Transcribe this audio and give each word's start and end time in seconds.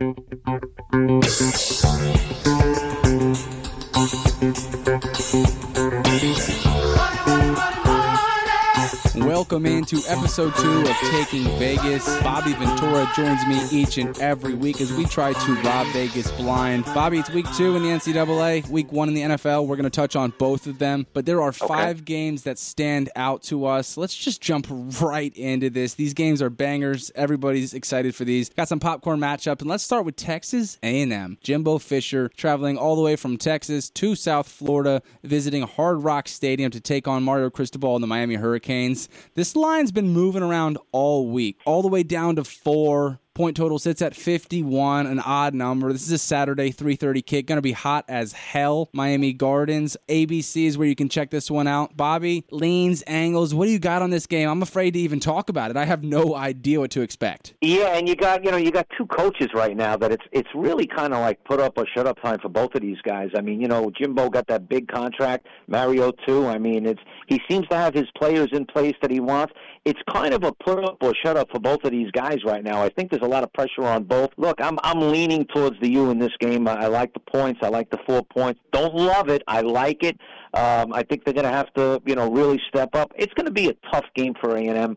you 0.00 1.89
Into 9.92 10.08
episode 10.08 10.54
two 10.56 10.82
of 10.82 10.96
Taking 11.10 11.42
Vegas. 11.58 12.06
Bobby 12.22 12.52
Ventura 12.52 13.10
joins 13.16 13.44
me 13.46 13.60
each 13.72 13.98
and 13.98 14.16
every 14.20 14.54
week 14.54 14.80
as 14.80 14.92
we 14.92 15.04
try 15.04 15.32
to 15.32 15.54
rob 15.62 15.86
Vegas 15.88 16.30
blind. 16.32 16.84
Bobby, 16.84 17.18
it's 17.18 17.30
week 17.30 17.46
two 17.56 17.74
in 17.74 17.82
the 17.82 17.88
NCAA, 17.88 18.68
week 18.68 18.92
one 18.92 19.08
in 19.08 19.14
the 19.14 19.22
NFL. 19.22 19.66
We're 19.66 19.74
going 19.76 19.84
to 19.84 19.90
touch 19.90 20.14
on 20.14 20.32
both 20.38 20.68
of 20.68 20.78
them, 20.78 21.06
but 21.12 21.26
there 21.26 21.42
are 21.42 21.50
five 21.50 21.96
okay. 21.96 22.04
games 22.04 22.44
that 22.44 22.56
stand 22.58 23.08
out 23.16 23.42
to 23.44 23.66
us. 23.66 23.96
Let's 23.96 24.14
just 24.14 24.40
jump 24.40 24.68
right 25.00 25.34
into 25.36 25.70
this. 25.70 25.94
These 25.94 26.14
games 26.14 26.40
are 26.40 26.50
bangers. 26.50 27.10
Everybody's 27.16 27.74
excited 27.74 28.14
for 28.14 28.24
these. 28.24 28.48
Got 28.50 28.68
some 28.68 28.80
popcorn 28.80 29.18
matchup, 29.18 29.60
and 29.60 29.68
let's 29.68 29.82
start 29.82 30.04
with 30.04 30.14
Texas 30.14 30.78
A&M. 30.84 31.38
Jimbo 31.42 31.78
Fisher 31.78 32.28
traveling 32.28 32.78
all 32.78 32.94
the 32.94 33.02
way 33.02 33.16
from 33.16 33.36
Texas 33.36 33.90
to 33.90 34.14
South 34.14 34.48
Florida, 34.48 35.02
visiting 35.24 35.62
Hard 35.62 36.04
Rock 36.04 36.28
Stadium 36.28 36.70
to 36.70 36.80
take 36.80 37.08
on 37.08 37.24
Mario 37.24 37.50
Cristobal 37.50 37.96
and 37.96 38.02
the 38.04 38.08
Miami 38.08 38.36
Hurricanes. 38.36 39.08
This 39.34 39.56
line's 39.80 39.92
been 39.92 40.12
moving 40.12 40.42
around 40.42 40.76
all 40.92 41.26
week, 41.26 41.58
all 41.64 41.80
the 41.80 41.88
way 41.88 42.02
down 42.02 42.36
to 42.36 42.44
four 42.44 43.18
Point 43.40 43.56
total 43.56 43.78
sits 43.78 44.02
at 44.02 44.14
51, 44.14 45.06
an 45.06 45.18
odd 45.18 45.54
number. 45.54 45.90
This 45.94 46.02
is 46.02 46.12
a 46.12 46.18
Saturday 46.18 46.70
3:30 46.70 47.24
kick. 47.24 47.46
Going 47.46 47.56
to 47.56 47.62
be 47.62 47.72
hot 47.72 48.04
as 48.06 48.34
hell. 48.34 48.90
Miami 48.92 49.32
Gardens. 49.32 49.96
ABC 50.10 50.66
is 50.66 50.76
where 50.76 50.86
you 50.86 50.94
can 50.94 51.08
check 51.08 51.30
this 51.30 51.50
one 51.50 51.66
out. 51.66 51.96
Bobby, 51.96 52.44
leans, 52.50 53.02
angles. 53.06 53.54
What 53.54 53.64
do 53.64 53.70
you 53.70 53.78
got 53.78 54.02
on 54.02 54.10
this 54.10 54.26
game? 54.26 54.46
I'm 54.46 54.60
afraid 54.60 54.90
to 54.90 54.98
even 54.98 55.20
talk 55.20 55.48
about 55.48 55.70
it. 55.70 55.78
I 55.78 55.86
have 55.86 56.04
no 56.04 56.34
idea 56.34 56.80
what 56.80 56.90
to 56.90 57.00
expect. 57.00 57.54
Yeah, 57.62 57.96
and 57.96 58.06
you 58.06 58.14
got 58.14 58.44
you 58.44 58.50
know 58.50 58.58
you 58.58 58.70
got 58.70 58.86
two 58.98 59.06
coaches 59.06 59.48
right 59.54 59.74
now 59.74 59.96
that 59.96 60.12
it's 60.12 60.24
it's 60.32 60.50
really 60.54 60.86
kind 60.86 61.14
of 61.14 61.20
like 61.20 61.42
put 61.44 61.60
up 61.60 61.78
or 61.78 61.86
shut 61.96 62.06
up 62.06 62.20
time 62.20 62.40
for 62.40 62.50
both 62.50 62.74
of 62.74 62.82
these 62.82 63.00
guys. 63.00 63.30
I 63.34 63.40
mean, 63.40 63.62
you 63.62 63.68
know, 63.68 63.90
Jimbo 63.98 64.28
got 64.28 64.48
that 64.48 64.68
big 64.68 64.86
contract, 64.88 65.46
Mario 65.66 66.12
too. 66.26 66.46
I 66.46 66.58
mean, 66.58 66.84
it's 66.84 67.00
he 67.26 67.40
seems 67.48 67.66
to 67.68 67.76
have 67.76 67.94
his 67.94 68.10
players 68.18 68.50
in 68.52 68.66
place 68.66 68.96
that 69.00 69.10
he 69.10 69.20
wants. 69.20 69.54
It's 69.86 70.00
kind 70.12 70.34
of 70.34 70.44
a 70.44 70.52
put 70.52 70.84
up 70.84 70.98
or 71.00 71.14
shut 71.24 71.38
up 71.38 71.50
for 71.50 71.58
both 71.58 71.84
of 71.84 71.90
these 71.90 72.10
guys 72.10 72.44
right 72.44 72.62
now. 72.62 72.82
I 72.82 72.90
think 72.90 73.10
there's 73.10 73.22
a 73.22 73.29
lot 73.30 73.44
of 73.44 73.52
pressure 73.52 73.82
on 73.82 74.04
both. 74.04 74.30
Look, 74.36 74.60
I'm 74.60 74.78
I'm 74.82 75.00
leaning 75.00 75.46
towards 75.46 75.78
the 75.80 75.90
U 75.90 76.10
in 76.10 76.18
this 76.18 76.32
game. 76.40 76.68
I, 76.68 76.84
I 76.84 76.86
like 76.86 77.12
the 77.14 77.20
points. 77.20 77.60
I 77.62 77.68
like 77.68 77.90
the 77.90 77.98
four 78.06 78.22
points. 78.22 78.60
Don't 78.72 78.94
love 78.94 79.28
it. 79.28 79.42
I 79.46 79.60
like 79.60 80.02
it. 80.02 80.18
Um, 80.54 80.92
I 80.92 81.02
think 81.02 81.24
they're 81.24 81.34
going 81.34 81.44
to 81.44 81.52
have 81.52 81.72
to, 81.74 82.02
you 82.04 82.16
know, 82.16 82.30
really 82.30 82.60
step 82.68 82.94
up. 82.94 83.12
It's 83.16 83.32
going 83.34 83.46
to 83.46 83.52
be 83.52 83.68
a 83.68 83.74
tough 83.92 84.06
game 84.14 84.34
for 84.40 84.56
A 84.56 84.66
and 84.66 84.76
M. 84.76 84.96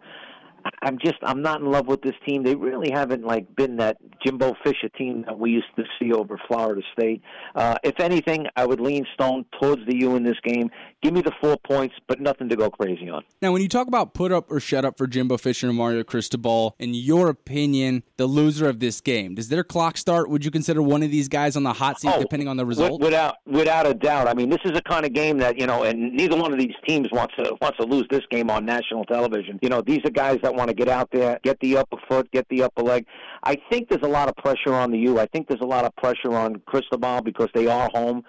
I'm 0.81 0.97
just 1.03 1.17
I'm 1.23 1.41
not 1.41 1.61
in 1.61 1.71
love 1.71 1.87
with 1.87 2.01
this 2.01 2.15
team. 2.25 2.43
They 2.43 2.55
really 2.55 2.91
haven't 2.91 3.23
like 3.23 3.55
been 3.55 3.77
that 3.77 3.97
Jimbo 4.23 4.55
Fisher 4.63 4.89
team 4.97 5.23
that 5.27 5.37
we 5.37 5.51
used 5.51 5.67
to 5.77 5.83
see 5.99 6.11
over 6.13 6.39
Florida 6.47 6.81
State. 6.97 7.21
Uh, 7.55 7.75
if 7.83 7.99
anything, 7.99 8.47
I 8.55 8.65
would 8.65 8.79
lean 8.79 9.05
Stone 9.13 9.45
towards 9.59 9.85
the 9.85 9.95
U 9.97 10.15
in 10.15 10.23
this 10.23 10.37
game. 10.43 10.69
Give 11.01 11.13
me 11.13 11.21
the 11.21 11.33
four 11.41 11.57
points, 11.57 11.95
but 12.07 12.21
nothing 12.21 12.49
to 12.49 12.55
go 12.55 12.69
crazy 12.69 13.09
on. 13.09 13.23
Now, 13.41 13.51
when 13.51 13.61
you 13.61 13.67
talk 13.67 13.87
about 13.87 14.13
put 14.13 14.31
up 14.31 14.51
or 14.51 14.59
shut 14.59 14.85
up 14.85 14.97
for 14.97 15.07
Jimbo 15.07 15.37
Fisher 15.37 15.67
and 15.67 15.77
Mario 15.77 16.03
Cristobal, 16.03 16.75
in 16.79 16.93
your 16.93 17.29
opinion, 17.29 18.03
the 18.17 18.25
loser 18.25 18.69
of 18.69 18.79
this 18.79 19.01
game, 19.01 19.35
does 19.35 19.49
their 19.49 19.63
clock 19.63 19.97
start? 19.97 20.29
Would 20.29 20.45
you 20.45 20.51
consider 20.51 20.81
one 20.81 21.03
of 21.03 21.11
these 21.11 21.27
guys 21.27 21.55
on 21.55 21.63
the 21.63 21.73
hot 21.73 21.99
seat, 21.99 22.11
oh, 22.13 22.21
depending 22.21 22.47
on 22.47 22.57
the 22.57 22.65
result? 22.65 23.01
Without 23.01 23.37
without 23.45 23.85
a 23.85 23.93
doubt. 23.93 24.27
I 24.27 24.33
mean, 24.33 24.49
this 24.49 24.61
is 24.65 24.71
a 24.77 24.81
kind 24.81 25.05
of 25.05 25.13
game 25.13 25.39
that 25.39 25.59
you 25.59 25.67
know, 25.67 25.83
and 25.83 26.13
neither 26.13 26.37
one 26.37 26.53
of 26.53 26.59
these 26.59 26.75
teams 26.87 27.07
wants 27.11 27.35
to 27.35 27.55
wants 27.61 27.77
to 27.77 27.85
lose 27.85 28.05
this 28.09 28.21
game 28.29 28.49
on 28.49 28.65
national 28.65 29.05
television. 29.05 29.59
You 29.61 29.69
know, 29.69 29.81
these 29.81 29.99
are 30.05 30.11
guys 30.11 30.39
that 30.43 30.52
want 30.55 30.69
to 30.69 30.73
get 30.73 30.87
out 30.87 31.09
there, 31.11 31.39
get 31.43 31.59
the 31.59 31.77
upper 31.77 31.97
foot, 32.07 32.29
get 32.31 32.47
the 32.49 32.63
upper 32.63 32.81
leg. 32.81 33.05
I 33.43 33.57
think 33.69 33.89
there's 33.89 34.03
a 34.03 34.07
lot 34.07 34.29
of 34.29 34.35
pressure 34.37 34.73
on 34.73 34.91
the 34.91 34.99
U. 34.99 35.19
I 35.19 35.25
think 35.27 35.47
there's 35.47 35.61
a 35.61 35.65
lot 35.65 35.85
of 35.85 35.95
pressure 35.95 36.33
on 36.33 36.61
Cristobal 36.65 37.21
because 37.21 37.49
they 37.53 37.67
are 37.67 37.89
home. 37.93 38.23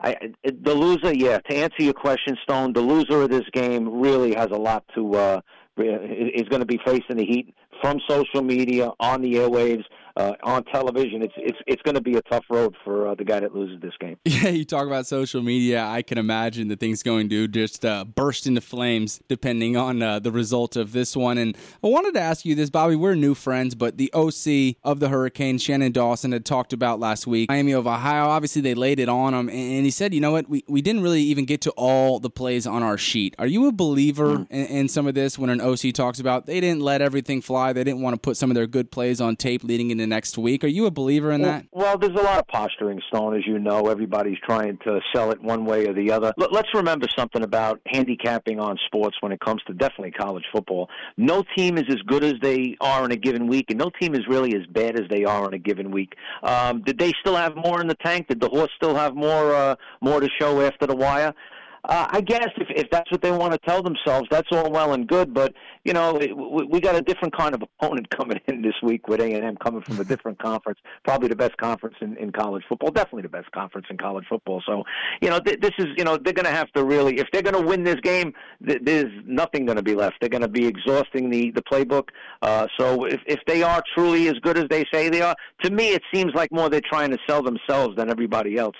I, 0.00 0.14
the 0.44 0.74
loser, 0.74 1.12
yeah. 1.12 1.38
To 1.38 1.56
answer 1.56 1.82
your 1.82 1.94
question, 1.94 2.36
Stone, 2.44 2.72
the 2.72 2.80
loser 2.80 3.22
of 3.22 3.30
this 3.30 3.44
game 3.52 4.00
really 4.00 4.34
has 4.34 4.48
a 4.52 4.58
lot 4.58 4.84
to. 4.94 5.14
Uh, 5.14 5.40
is 5.80 6.48
going 6.48 6.60
to 6.60 6.66
be 6.66 6.80
facing 6.84 7.16
the 7.16 7.24
heat 7.24 7.54
from 7.80 8.00
social 8.08 8.42
media 8.42 8.90
on 8.98 9.22
the 9.22 9.34
airwaves 9.34 9.84
uh, 10.18 10.34
on 10.42 10.64
television, 10.64 11.22
it's 11.22 11.34
it's 11.36 11.58
it's 11.66 11.82
going 11.82 11.94
to 11.94 12.00
be 12.00 12.16
a 12.16 12.22
tough 12.22 12.44
road 12.50 12.74
for 12.84 13.06
uh, 13.06 13.14
the 13.14 13.24
guy 13.24 13.38
that 13.38 13.54
loses 13.54 13.80
this 13.80 13.94
game. 14.00 14.16
Yeah, 14.38 14.50
you 14.50 14.64
talk 14.64 14.86
about 14.86 15.06
social 15.06 15.42
media. 15.42 15.84
I 15.84 16.02
can 16.02 16.16
imagine 16.16 16.68
the 16.68 16.76
thing's 16.76 17.02
going 17.02 17.28
to 17.30 17.48
just 17.48 17.84
uh, 17.84 18.04
burst 18.04 18.46
into 18.46 18.60
flames 18.60 19.20
depending 19.26 19.76
on 19.76 20.00
uh, 20.00 20.20
the 20.20 20.30
result 20.30 20.76
of 20.76 20.92
this 20.92 21.16
one. 21.16 21.38
And 21.38 21.56
I 21.82 21.88
wanted 21.88 22.14
to 22.14 22.20
ask 22.20 22.44
you 22.44 22.54
this, 22.54 22.70
Bobby. 22.70 22.94
We're 22.94 23.14
new 23.14 23.34
friends, 23.34 23.74
but 23.74 23.96
the 23.96 24.12
OC 24.12 24.76
of 24.84 25.00
the 25.00 25.08
Hurricanes, 25.08 25.62
Shannon 25.62 25.90
Dawson, 25.90 26.30
had 26.30 26.44
talked 26.44 26.72
about 26.72 27.00
last 27.00 27.26
week. 27.26 27.48
Miami 27.48 27.72
of 27.72 27.86
Ohio. 27.86 28.26
Obviously, 28.26 28.62
they 28.62 28.74
laid 28.74 29.00
it 29.00 29.08
on 29.08 29.34
him, 29.34 29.48
and 29.48 29.84
he 29.84 29.90
said, 29.90 30.14
"You 30.14 30.20
know 30.20 30.32
what? 30.32 30.48
We 30.48 30.64
we 30.68 30.82
didn't 30.82 31.02
really 31.02 31.22
even 31.22 31.44
get 31.44 31.60
to 31.62 31.70
all 31.72 32.18
the 32.20 32.30
plays 32.30 32.66
on 32.66 32.82
our 32.82 32.98
sheet." 32.98 33.34
Are 33.38 33.46
you 33.46 33.66
a 33.66 33.72
believer 33.72 34.38
mm. 34.38 34.50
in, 34.50 34.66
in 34.66 34.88
some 34.88 35.06
of 35.06 35.14
this 35.14 35.38
when 35.38 35.50
an 35.50 35.60
OC 35.60 35.92
talks 35.94 36.20
about 36.20 36.46
they 36.46 36.60
didn't 36.60 36.82
let 36.82 37.02
everything 37.02 37.40
fly? 37.40 37.72
They 37.72 37.84
didn't 37.84 38.02
want 38.02 38.14
to 38.14 38.20
put 38.20 38.36
some 38.36 38.50
of 38.50 38.54
their 38.54 38.66
good 38.66 38.90
plays 38.90 39.20
on 39.20 39.36
tape 39.36 39.64
leading 39.64 39.90
into 39.90 40.07
next 40.08 40.38
week. 40.38 40.64
Are 40.64 40.68
you 40.68 40.86
a 40.86 40.90
believer 40.90 41.30
in 41.32 41.42
that? 41.42 41.66
Well, 41.72 41.98
there's 41.98 42.18
a 42.18 42.22
lot 42.22 42.38
of 42.38 42.46
posturing, 42.48 43.00
Stone, 43.08 43.36
as 43.36 43.46
you 43.46 43.58
know. 43.58 43.88
Everybody's 43.88 44.38
trying 44.44 44.78
to 44.84 45.00
sell 45.14 45.30
it 45.30 45.42
one 45.42 45.64
way 45.64 45.86
or 45.86 45.92
the 45.92 46.10
other. 46.10 46.32
Let's 46.36 46.68
remember 46.74 47.06
something 47.16 47.42
about 47.42 47.80
handicapping 47.86 48.58
on 48.60 48.78
sports 48.86 49.16
when 49.20 49.32
it 49.32 49.40
comes 49.40 49.62
to 49.66 49.74
definitely 49.74 50.12
college 50.12 50.44
football. 50.52 50.88
No 51.16 51.44
team 51.56 51.78
is 51.78 51.84
as 51.88 52.02
good 52.06 52.24
as 52.24 52.34
they 52.42 52.76
are 52.80 53.04
in 53.04 53.12
a 53.12 53.16
given 53.16 53.46
week, 53.46 53.66
and 53.70 53.78
no 53.78 53.90
team 54.00 54.14
is 54.14 54.22
really 54.28 54.54
as 54.54 54.66
bad 54.66 54.98
as 54.98 55.08
they 55.10 55.24
are 55.24 55.46
in 55.46 55.54
a 55.54 55.58
given 55.58 55.90
week. 55.90 56.14
Um, 56.42 56.82
did 56.82 56.98
they 56.98 57.12
still 57.20 57.36
have 57.36 57.56
more 57.56 57.80
in 57.80 57.88
the 57.88 57.96
tank? 57.96 58.28
Did 58.28 58.40
the 58.40 58.48
horse 58.48 58.70
still 58.76 58.94
have 58.94 59.14
more 59.14 59.54
uh, 59.54 59.76
more 60.00 60.20
to 60.20 60.28
show 60.40 60.60
after 60.60 60.86
the 60.86 60.96
wire? 60.96 61.34
Uh, 61.84 62.06
I 62.10 62.20
guess 62.20 62.48
if 62.56 62.68
if 62.70 62.90
that's 62.90 63.10
what 63.10 63.22
they 63.22 63.30
want 63.30 63.52
to 63.52 63.58
tell 63.58 63.82
themselves, 63.82 64.28
that's 64.30 64.48
all 64.52 64.70
well 64.70 64.92
and 64.92 65.06
good. 65.06 65.32
But 65.32 65.54
you 65.84 65.92
know, 65.92 66.14
we, 66.14 66.64
we 66.64 66.80
got 66.80 66.96
a 66.96 67.02
different 67.02 67.36
kind 67.36 67.54
of 67.54 67.62
opponent 67.62 68.08
coming 68.16 68.40
in 68.46 68.62
this 68.62 68.74
week 68.82 69.08
with 69.08 69.20
A 69.20 69.32
and 69.32 69.44
M 69.44 69.56
coming 69.56 69.82
from 69.82 70.00
a 70.00 70.04
different 70.12 70.38
conference, 70.38 70.78
probably 71.04 71.28
the 71.28 71.36
best 71.36 71.56
conference 71.56 71.96
in, 72.00 72.16
in 72.16 72.32
college 72.32 72.64
football, 72.68 72.90
definitely 72.90 73.22
the 73.22 73.28
best 73.28 73.50
conference 73.52 73.86
in 73.90 73.96
college 73.96 74.24
football. 74.28 74.62
So, 74.66 74.84
you 75.20 75.30
know, 75.30 75.40
th- 75.40 75.60
this 75.60 75.72
is 75.78 75.86
you 75.96 76.04
know 76.04 76.16
they're 76.16 76.32
going 76.32 76.46
to 76.46 76.52
have 76.52 76.70
to 76.72 76.84
really, 76.84 77.18
if 77.18 77.28
they're 77.32 77.42
going 77.42 77.60
to 77.60 77.66
win 77.66 77.84
this 77.84 78.00
game, 78.02 78.32
th- 78.66 78.80
there's 78.82 79.12
nothing 79.26 79.66
going 79.66 79.76
to 79.76 79.82
be 79.82 79.94
left. 79.94 80.16
They're 80.20 80.28
going 80.28 80.42
to 80.42 80.48
be 80.48 80.66
exhausting 80.66 81.30
the 81.30 81.50
the 81.52 81.62
playbook. 81.62 82.08
Uh, 82.42 82.66
so 82.78 83.04
if 83.04 83.20
if 83.26 83.40
they 83.46 83.62
are 83.62 83.82
truly 83.94 84.28
as 84.28 84.34
good 84.40 84.58
as 84.58 84.66
they 84.68 84.84
say 84.92 85.08
they 85.08 85.22
are, 85.22 85.36
to 85.62 85.70
me 85.70 85.90
it 85.90 86.02
seems 86.12 86.32
like 86.34 86.50
more 86.52 86.68
they're 86.68 86.80
trying 86.80 87.10
to 87.10 87.18
sell 87.26 87.42
themselves 87.42 87.96
than 87.96 88.10
everybody 88.10 88.56
else. 88.56 88.76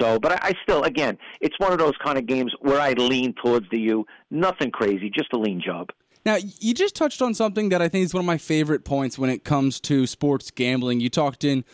So, 0.00 0.18
but 0.18 0.32
I, 0.32 0.48
I 0.48 0.52
still, 0.62 0.82
again, 0.84 1.18
it's 1.40 1.58
one 1.58 1.72
of 1.72 1.78
those 1.78 1.92
kind 2.02 2.18
of 2.18 2.26
games 2.26 2.41
where 2.60 2.80
I 2.80 2.92
lean 2.92 3.34
towards 3.34 3.68
the 3.70 3.78
U. 3.78 4.06
Nothing 4.30 4.70
crazy, 4.70 5.10
just 5.10 5.32
a 5.32 5.38
lean 5.38 5.60
job. 5.64 5.90
Now, 6.24 6.36
you 6.60 6.72
just 6.72 6.94
touched 6.94 7.20
on 7.20 7.34
something 7.34 7.68
that 7.70 7.82
I 7.82 7.88
think 7.88 8.04
is 8.04 8.14
one 8.14 8.20
of 8.20 8.26
my 8.26 8.38
favorite 8.38 8.84
points 8.84 9.18
when 9.18 9.28
it 9.28 9.44
comes 9.44 9.80
to 9.80 10.06
sports 10.06 10.50
gambling. 10.50 11.00
You 11.00 11.10
talked 11.10 11.42
in 11.42 11.64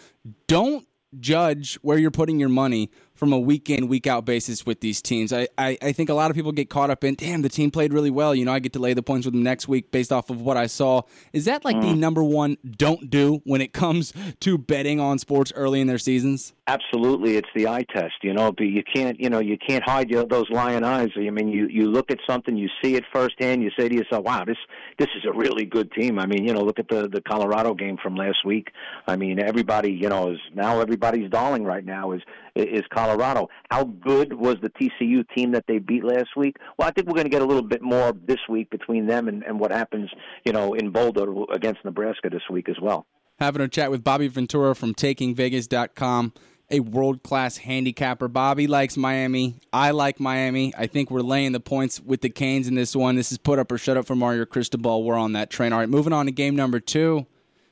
don't 0.47 0.87
judge 1.19 1.77
where 1.83 1.99
you're 1.99 2.11
putting 2.11 2.39
your 2.39 2.49
money 2.49 2.91
from 3.19 3.33
a 3.33 3.39
week 3.39 3.69
in, 3.69 3.89
week 3.89 4.07
out 4.07 4.25
basis 4.25 4.65
with 4.65 4.81
these 4.81 5.03
teams. 5.03 5.33
I, 5.33 5.49
I, 5.59 5.77
I, 5.83 5.93
think 5.93 6.09
a 6.09 6.15
lot 6.15 6.31
of 6.31 6.37
people 6.37 6.53
get 6.53 6.71
caught 6.71 6.89
up 6.89 7.03
in, 7.03 7.17
damn, 7.17 7.43
the 7.43 7.49
team 7.49 7.73
played 7.73 7.93
really 7.93 8.11
well. 8.11 8.33
You 8.33 8.45
know, 8.45 8.53
I 8.53 8.61
get 8.61 8.73
to 8.75 8.79
lay 8.79 8.95
the 8.95 9.03
points 9.03 9.27
with 9.27 9.35
them 9.35 9.43
next 9.43 9.67
week 9.67 9.91
based 9.91 10.13
off 10.13 10.31
of 10.31 10.41
what 10.41 10.57
I 10.57 10.69
saw. 10.69 11.03
Is 11.33 11.45
that 11.47 11.65
like 11.65 11.75
mm. 11.77 11.83
the 11.83 11.95
number 11.95 12.23
one 12.23 12.59
don't 12.65 13.11
do 13.11 13.41
when 13.45 13.61
it 13.61 13.73
comes 13.73 14.13
to 14.39 14.57
betting 14.57 15.01
on 15.01 15.19
sports 15.19 15.53
early 15.57 15.81
in 15.81 15.89
their 15.89 15.99
seasons? 15.99 16.55
Absolutely, 16.69 17.37
it's 17.37 17.49
the 17.57 17.67
eye 17.67 17.85
test. 17.93 18.15
You 18.23 18.35
know, 18.35 18.53
but 18.53 18.65
you 18.65 18.85
can't, 18.95 19.19
you 19.19 19.31
know, 19.31 19.41
you 19.41 19.59
can't 19.59 19.83
hide 19.83 20.11
your, 20.11 20.25
those 20.25 20.49
lion 20.51 20.85
eyes. 20.85 21.09
I 21.17 21.31
mean, 21.31 21.49
you 21.49 21.67
you 21.67 21.91
look 21.91 22.13
at 22.13 22.19
something, 22.29 22.57
you 22.57 22.69
see 22.83 22.95
it 22.95 23.05
firsthand, 23.13 23.63
you 23.63 23.71
say 23.77 23.89
to 23.89 23.95
yourself, 23.95 24.25
"Wow, 24.25 24.45
this 24.45 24.59
this 24.99 25.09
is 25.17 25.25
a 25.25 25.33
really 25.33 25.65
good 25.65 25.91
team." 25.93 26.19
I 26.19 26.27
mean, 26.27 26.45
you 26.45 26.53
know, 26.53 26.61
look 26.61 26.79
at 26.79 26.89
the 26.89 27.09
the 27.09 27.23
Colorado 27.23 27.75
game 27.75 27.97
from 28.01 28.15
last 28.17 28.45
week. 28.45 28.69
I 29.07 29.17
mean, 29.17 29.41
everybody, 29.41 29.91
you 29.91 30.09
know, 30.09 30.33
is 30.33 30.39
now 30.55 30.81
everybody's 30.81 31.31
darling 31.31 31.65
right 31.65 31.85
now 31.85 32.13
is 32.13 32.23
is 32.55 32.83
Colorado. 32.93 33.08
Colorado. 33.09 33.49
How 33.71 33.85
good 33.85 34.35
was 34.35 34.57
the 34.61 34.71
TCU 34.71 35.25
team 35.35 35.53
that 35.53 35.65
they 35.67 35.79
beat 35.79 36.05
last 36.05 36.37
week? 36.37 36.57
Well, 36.77 36.89
I 36.89 36.91
think 36.91 37.07
we're 37.07 37.15
going 37.15 37.25
to 37.25 37.31
get 37.31 37.43
a 37.43 37.47
little 37.47 37.63
bit 37.63 37.83
more 37.83 38.13
this 38.13 38.39
week 38.49 38.71
between 38.71 39.07
them 39.07 39.29
and, 39.29 39.43
and 39.43 39.59
what 39.59 39.71
happens, 39.71 40.11
you 40.45 40.53
know, 40.53 40.75
in 40.75 40.91
Boulder 40.91 41.33
against 41.53 41.85
Nebraska 41.85 42.29
this 42.31 42.43
week 42.51 42.69
as 42.69 42.77
well. 42.81 43.07
Having 43.39 43.63
a 43.63 43.69
chat 43.69 43.91
with 43.91 44.05
Bobby 44.05 44.29
Ventura 44.29 44.75
from 44.75 44.95
TakingVegas.com, 44.95 46.33
a 46.71 46.81
world 46.81 47.23
class 47.23 47.57
handicapper. 47.59 48.29
Bobby 48.29 48.67
likes 48.67 48.97
Miami. 48.97 49.61
I 49.73 49.93
like 49.93 50.21
Miami. 50.21 50.75
I 50.77 50.87
think 50.87 51.11
we're 51.11 51.21
laying 51.21 51.53
the 51.53 51.61
points 51.61 52.01
with 52.01 52.21
the 52.21 52.29
Canes 52.29 52.69
in 52.69 52.75
this 52.75 52.95
one. 52.95 53.17
This 53.17 53.33
is 53.33 53.39
put 53.39 53.59
up 53.59 53.73
or 53.73 53.79
shut 53.79 53.97
up 53.97 54.07
for 54.07 54.17
Mario 54.17 54.45
Cristobal. 54.45 55.05
We're 55.05 55.17
on 55.17 55.33
that 55.33 55.51
train. 55.51 55.73
All 55.73 55.79
right, 55.79 55.89
moving 55.89 56.13
on 56.13 56.27
to 56.27 56.33
game 56.33 56.57
number 56.57 56.81
two. 56.81 57.27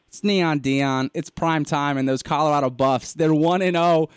It's 0.09 0.25
Neon 0.25 0.61
Deion. 0.61 1.11
It's 1.13 1.29
prime 1.29 1.65
time, 1.65 1.99
and 1.99 2.09
those 2.09 2.23
Colorado 2.23 2.71
Buffs, 2.71 3.13
they're 3.13 3.35
1 3.35 3.61
and 3.61 3.77
0 3.77 4.09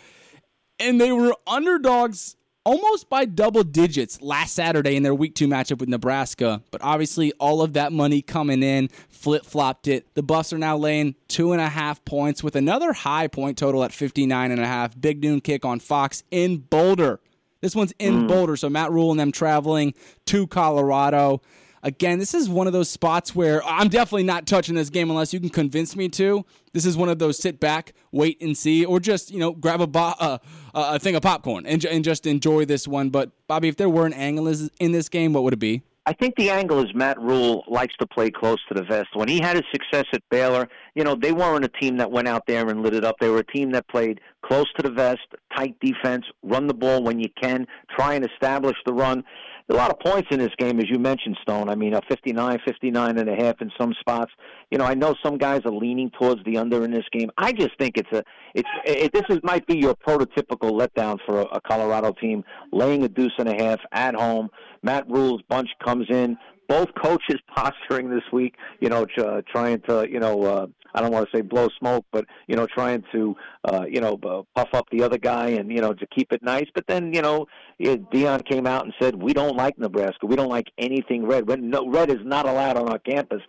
and 0.80 1.00
they 1.00 1.12
were 1.12 1.34
underdogs 1.46 2.36
almost 2.64 3.08
by 3.08 3.24
double 3.24 3.64
digits 3.64 4.20
last 4.20 4.54
Saturday 4.54 4.96
in 4.96 5.02
their 5.02 5.14
week 5.14 5.34
two 5.34 5.48
matchup 5.48 5.78
with 5.78 5.88
Nebraska. 5.88 6.62
But 6.70 6.82
obviously, 6.82 7.32
all 7.40 7.62
of 7.62 7.74
that 7.74 7.92
money 7.92 8.22
coming 8.22 8.62
in 8.62 8.88
flip 9.08 9.44
flopped 9.44 9.88
it. 9.88 10.12
The 10.14 10.22
Buffs 10.22 10.52
are 10.52 10.58
now 10.58 10.76
laying 10.76 11.14
two 11.28 11.52
and 11.52 11.60
a 11.60 11.68
half 11.68 12.04
points 12.04 12.42
with 12.42 12.56
another 12.56 12.92
high 12.92 13.28
point 13.28 13.58
total 13.58 13.84
at 13.84 13.92
59 13.92 14.50
and 14.50 14.60
a 14.60 14.66
half. 14.66 14.98
Big 15.00 15.22
noon 15.22 15.40
kick 15.40 15.64
on 15.64 15.80
Fox 15.80 16.22
in 16.30 16.58
Boulder. 16.58 17.20
This 17.60 17.76
one's 17.76 17.92
in 17.98 18.22
mm. 18.22 18.28
Boulder, 18.28 18.56
so 18.56 18.70
Matt 18.70 18.90
Rhule 18.90 19.10
and 19.10 19.20
them 19.20 19.32
traveling 19.32 19.92
to 20.26 20.46
Colorado. 20.46 21.42
Again, 21.82 22.18
this 22.18 22.34
is 22.34 22.48
one 22.48 22.66
of 22.66 22.72
those 22.72 22.90
spots 22.90 23.34
where 23.34 23.64
I'm 23.64 23.88
definitely 23.88 24.24
not 24.24 24.46
touching 24.46 24.74
this 24.74 24.90
game 24.90 25.08
unless 25.08 25.32
you 25.32 25.40
can 25.40 25.48
convince 25.48 25.96
me 25.96 26.08
to. 26.10 26.44
This 26.74 26.84
is 26.84 26.96
one 26.96 27.08
of 27.08 27.18
those 27.18 27.38
sit 27.38 27.58
back, 27.58 27.94
wait 28.12 28.40
and 28.42 28.56
see, 28.56 28.84
or 28.84 29.00
just 29.00 29.30
you 29.30 29.38
know 29.38 29.52
grab 29.52 29.80
a 29.80 29.86
bo- 29.86 30.14
uh, 30.18 30.38
a 30.74 30.98
thing 30.98 31.14
of 31.14 31.22
popcorn 31.22 31.64
and, 31.66 31.82
and 31.86 32.04
just 32.04 32.26
enjoy 32.26 32.66
this 32.66 32.86
one. 32.86 33.08
But 33.08 33.30
Bobby, 33.46 33.68
if 33.68 33.76
there 33.76 33.88
were 33.88 34.04
an 34.04 34.12
angle 34.12 34.46
in 34.78 34.92
this 34.92 35.08
game, 35.08 35.32
what 35.32 35.42
would 35.44 35.54
it 35.54 35.58
be? 35.58 35.82
I 36.06 36.12
think 36.12 36.34
the 36.36 36.50
angle 36.50 36.82
is 36.82 36.94
Matt 36.94 37.20
Rhule 37.20 37.62
likes 37.68 37.94
to 38.00 38.06
play 38.06 38.30
close 38.30 38.58
to 38.68 38.74
the 38.74 38.82
vest. 38.82 39.08
When 39.14 39.28
he 39.28 39.38
had 39.38 39.56
his 39.56 39.64
success 39.70 40.06
at 40.12 40.22
Baylor, 40.30 40.68
you 40.94 41.04
know, 41.04 41.14
they 41.14 41.32
weren't 41.32 41.64
a 41.64 41.68
team 41.68 41.98
that 41.98 42.10
went 42.10 42.26
out 42.26 42.46
there 42.46 42.68
and 42.68 42.82
lit 42.82 42.94
it 42.94 43.04
up. 43.04 43.16
They 43.20 43.28
were 43.28 43.38
a 43.38 43.46
team 43.46 43.70
that 43.72 43.86
played 43.88 44.20
close 44.50 44.66
to 44.76 44.82
the 44.82 44.90
vest, 44.90 45.20
tight 45.56 45.76
defense, 45.80 46.24
run 46.42 46.66
the 46.66 46.74
ball 46.74 47.02
when 47.02 47.20
you 47.20 47.28
can, 47.40 47.66
try 47.96 48.14
and 48.14 48.28
establish 48.28 48.76
the 48.84 48.92
run 48.92 49.22
a 49.70 49.74
lot 49.74 49.90
of 49.90 50.00
points 50.00 50.28
in 50.32 50.40
this 50.40 50.50
game, 50.58 50.80
as 50.80 50.86
you 50.90 50.98
mentioned, 50.98 51.38
Stone. 51.42 51.68
I 51.68 51.76
mean, 51.76 51.94
a 51.94 52.00
59, 52.08 52.58
59 52.66 53.18
and 53.18 53.28
a 53.28 53.36
half 53.36 53.60
in 53.60 53.70
some 53.80 53.94
spots. 54.00 54.32
You 54.70 54.78
know, 54.78 54.84
I 54.84 54.94
know 54.94 55.14
some 55.24 55.38
guys 55.38 55.60
are 55.64 55.72
leaning 55.72 56.10
towards 56.18 56.42
the 56.44 56.58
under 56.58 56.84
in 56.84 56.90
this 56.90 57.04
game. 57.12 57.30
I 57.38 57.52
just 57.52 57.78
think 57.78 57.96
it's 57.96 58.10
a, 58.12 58.24
it's, 58.54 58.68
it, 58.84 59.12
this 59.12 59.22
is 59.30 59.38
might 59.44 59.66
be 59.66 59.78
your 59.78 59.94
prototypical 59.94 60.72
letdown 60.72 61.18
for 61.24 61.42
a, 61.42 61.44
a 61.44 61.60
Colorado 61.60 62.12
team, 62.20 62.42
laying 62.72 63.04
a 63.04 63.08
deuce 63.08 63.32
and 63.38 63.48
a 63.48 63.62
half 63.62 63.78
at 63.92 64.14
home. 64.14 64.48
Matt 64.82 65.08
Rhule's 65.08 65.42
bunch 65.48 65.68
comes 65.84 66.06
in, 66.10 66.36
both 66.70 66.88
coaches 66.94 67.40
posturing 67.52 68.10
this 68.10 68.22
week, 68.32 68.54
you 68.78 68.88
know, 68.88 69.04
uh, 69.18 69.42
trying 69.50 69.80
to, 69.88 70.06
you 70.08 70.20
know, 70.20 70.42
uh, 70.44 70.66
I 70.94 71.00
don't 71.00 71.10
want 71.10 71.28
to 71.28 71.36
say 71.36 71.42
blow 71.42 71.68
smoke, 71.78 72.04
but 72.12 72.24
you 72.46 72.54
know, 72.54 72.66
trying 72.66 73.02
to, 73.12 73.36
uh, 73.64 73.84
you 73.88 74.00
know, 74.00 74.16
puff 74.54 74.68
up 74.72 74.86
the 74.92 75.02
other 75.02 75.18
guy 75.18 75.48
and 75.50 75.70
you 75.70 75.80
know 75.80 75.92
to 75.92 76.06
keep 76.06 76.32
it 76.32 76.42
nice. 76.42 76.66
But 76.74 76.84
then, 76.86 77.12
you 77.12 77.22
know, 77.22 77.46
Deion 77.80 78.44
came 78.44 78.66
out 78.66 78.84
and 78.84 78.94
said, 79.00 79.20
"We 79.20 79.32
don't 79.32 79.56
like 79.56 79.78
Nebraska. 79.78 80.26
We 80.26 80.36
don't 80.36 80.48
like 80.48 80.66
anything 80.78 81.26
red. 81.26 81.46
No, 81.60 81.88
red 81.88 82.10
is 82.10 82.24
not 82.24 82.46
allowed 82.46 82.76
on 82.76 82.88
our 82.88 82.98
campus." 82.98 83.42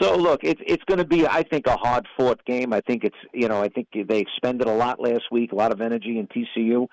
So 0.00 0.16
look, 0.16 0.40
it's 0.42 0.60
it's 0.66 0.84
going 0.84 0.98
to 0.98 1.06
be, 1.06 1.26
I 1.26 1.42
think, 1.42 1.66
a 1.66 1.76
hard 1.76 2.06
fought 2.18 2.44
game. 2.44 2.72
I 2.72 2.80
think 2.80 3.04
it's, 3.04 3.16
you 3.32 3.48
know, 3.48 3.62
I 3.62 3.68
think 3.68 3.88
they 3.92 4.18
expended 4.18 4.66
a 4.66 4.74
lot 4.74 5.00
last 5.00 5.24
week, 5.30 5.52
a 5.52 5.54
lot 5.54 5.72
of 5.72 5.80
energy 5.80 6.18
in 6.18 6.26
TCU. 6.26 6.86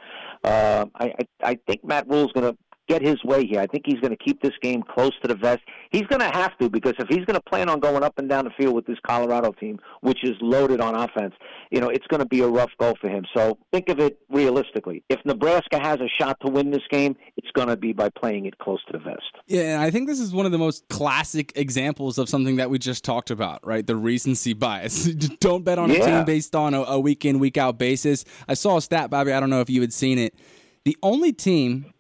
Uh, 0.43 0.85
I, 0.95 1.05
I 1.05 1.25
I 1.43 1.59
think 1.67 1.83
Matt 1.83 2.07
Rhule's 2.07 2.31
going 2.33 2.51
to 2.51 2.57
get 2.91 3.01
his 3.01 3.23
way 3.23 3.45
here. 3.45 3.61
I 3.61 3.67
think 3.67 3.83
he's 3.85 3.99
going 3.99 4.11
to 4.11 4.23
keep 4.23 4.41
this 4.41 4.53
game 4.61 4.83
close 4.83 5.11
to 5.21 5.27
the 5.27 5.35
vest. 5.35 5.61
He's 5.91 6.03
going 6.03 6.19
to 6.19 6.29
have 6.37 6.57
to 6.57 6.69
because 6.69 6.93
if 6.99 7.07
he's 7.07 7.25
going 7.25 7.35
to 7.35 7.41
plan 7.41 7.69
on 7.69 7.79
going 7.79 8.03
up 8.03 8.17
and 8.17 8.29
down 8.29 8.45
the 8.45 8.51
field 8.51 8.75
with 8.75 8.85
this 8.85 8.97
Colorado 9.05 9.51
team, 9.53 9.79
which 10.01 10.23
is 10.23 10.35
loaded 10.41 10.81
on 10.81 10.95
offense, 10.95 11.33
you 11.71 11.79
know, 11.79 11.89
it's 11.89 12.05
going 12.07 12.19
to 12.19 12.25
be 12.25 12.41
a 12.41 12.47
rough 12.47 12.71
go 12.79 12.93
for 12.99 13.09
him. 13.09 13.25
So 13.35 13.57
think 13.71 13.89
of 13.89 13.99
it 13.99 14.19
realistically. 14.29 15.03
If 15.09 15.19
Nebraska 15.25 15.79
has 15.81 15.99
a 15.99 16.07
shot 16.19 16.37
to 16.45 16.51
win 16.51 16.71
this 16.71 16.83
game, 16.89 17.15
it's 17.37 17.51
going 17.51 17.69
to 17.69 17.77
be 17.77 17.93
by 17.93 18.09
playing 18.09 18.45
it 18.45 18.57
close 18.57 18.83
to 18.85 18.93
the 18.93 18.99
vest. 18.99 19.21
Yeah, 19.47 19.75
and 19.75 19.81
I 19.81 19.91
think 19.91 20.07
this 20.07 20.19
is 20.19 20.33
one 20.33 20.45
of 20.45 20.51
the 20.51 20.57
most 20.57 20.87
classic 20.89 21.53
examples 21.55 22.17
of 22.17 22.27
something 22.29 22.57
that 22.57 22.69
we 22.69 22.79
just 22.79 23.03
talked 23.03 23.31
about, 23.31 23.65
right? 23.65 23.85
The 23.85 23.95
recency 23.95 24.53
bias. 24.53 25.05
don't 25.39 25.63
bet 25.63 25.79
on 25.79 25.89
yeah. 25.89 25.97
a 25.97 26.05
team 26.05 26.25
based 26.25 26.55
on 26.55 26.73
a, 26.73 26.81
a 26.81 26.99
week 26.99 27.25
in, 27.25 27.39
week 27.39 27.57
out 27.57 27.77
basis. 27.77 28.25
I 28.47 28.53
saw 28.53 28.77
a 28.77 28.81
stat, 28.81 29.09
Bobby. 29.09 29.31
I 29.31 29.39
don't 29.39 29.49
know 29.49 29.61
if 29.61 29.69
you 29.69 29.81
had 29.81 29.93
seen 29.93 30.17
it. 30.17 30.35
The 30.83 30.97
only 31.03 31.31
team 31.31 31.93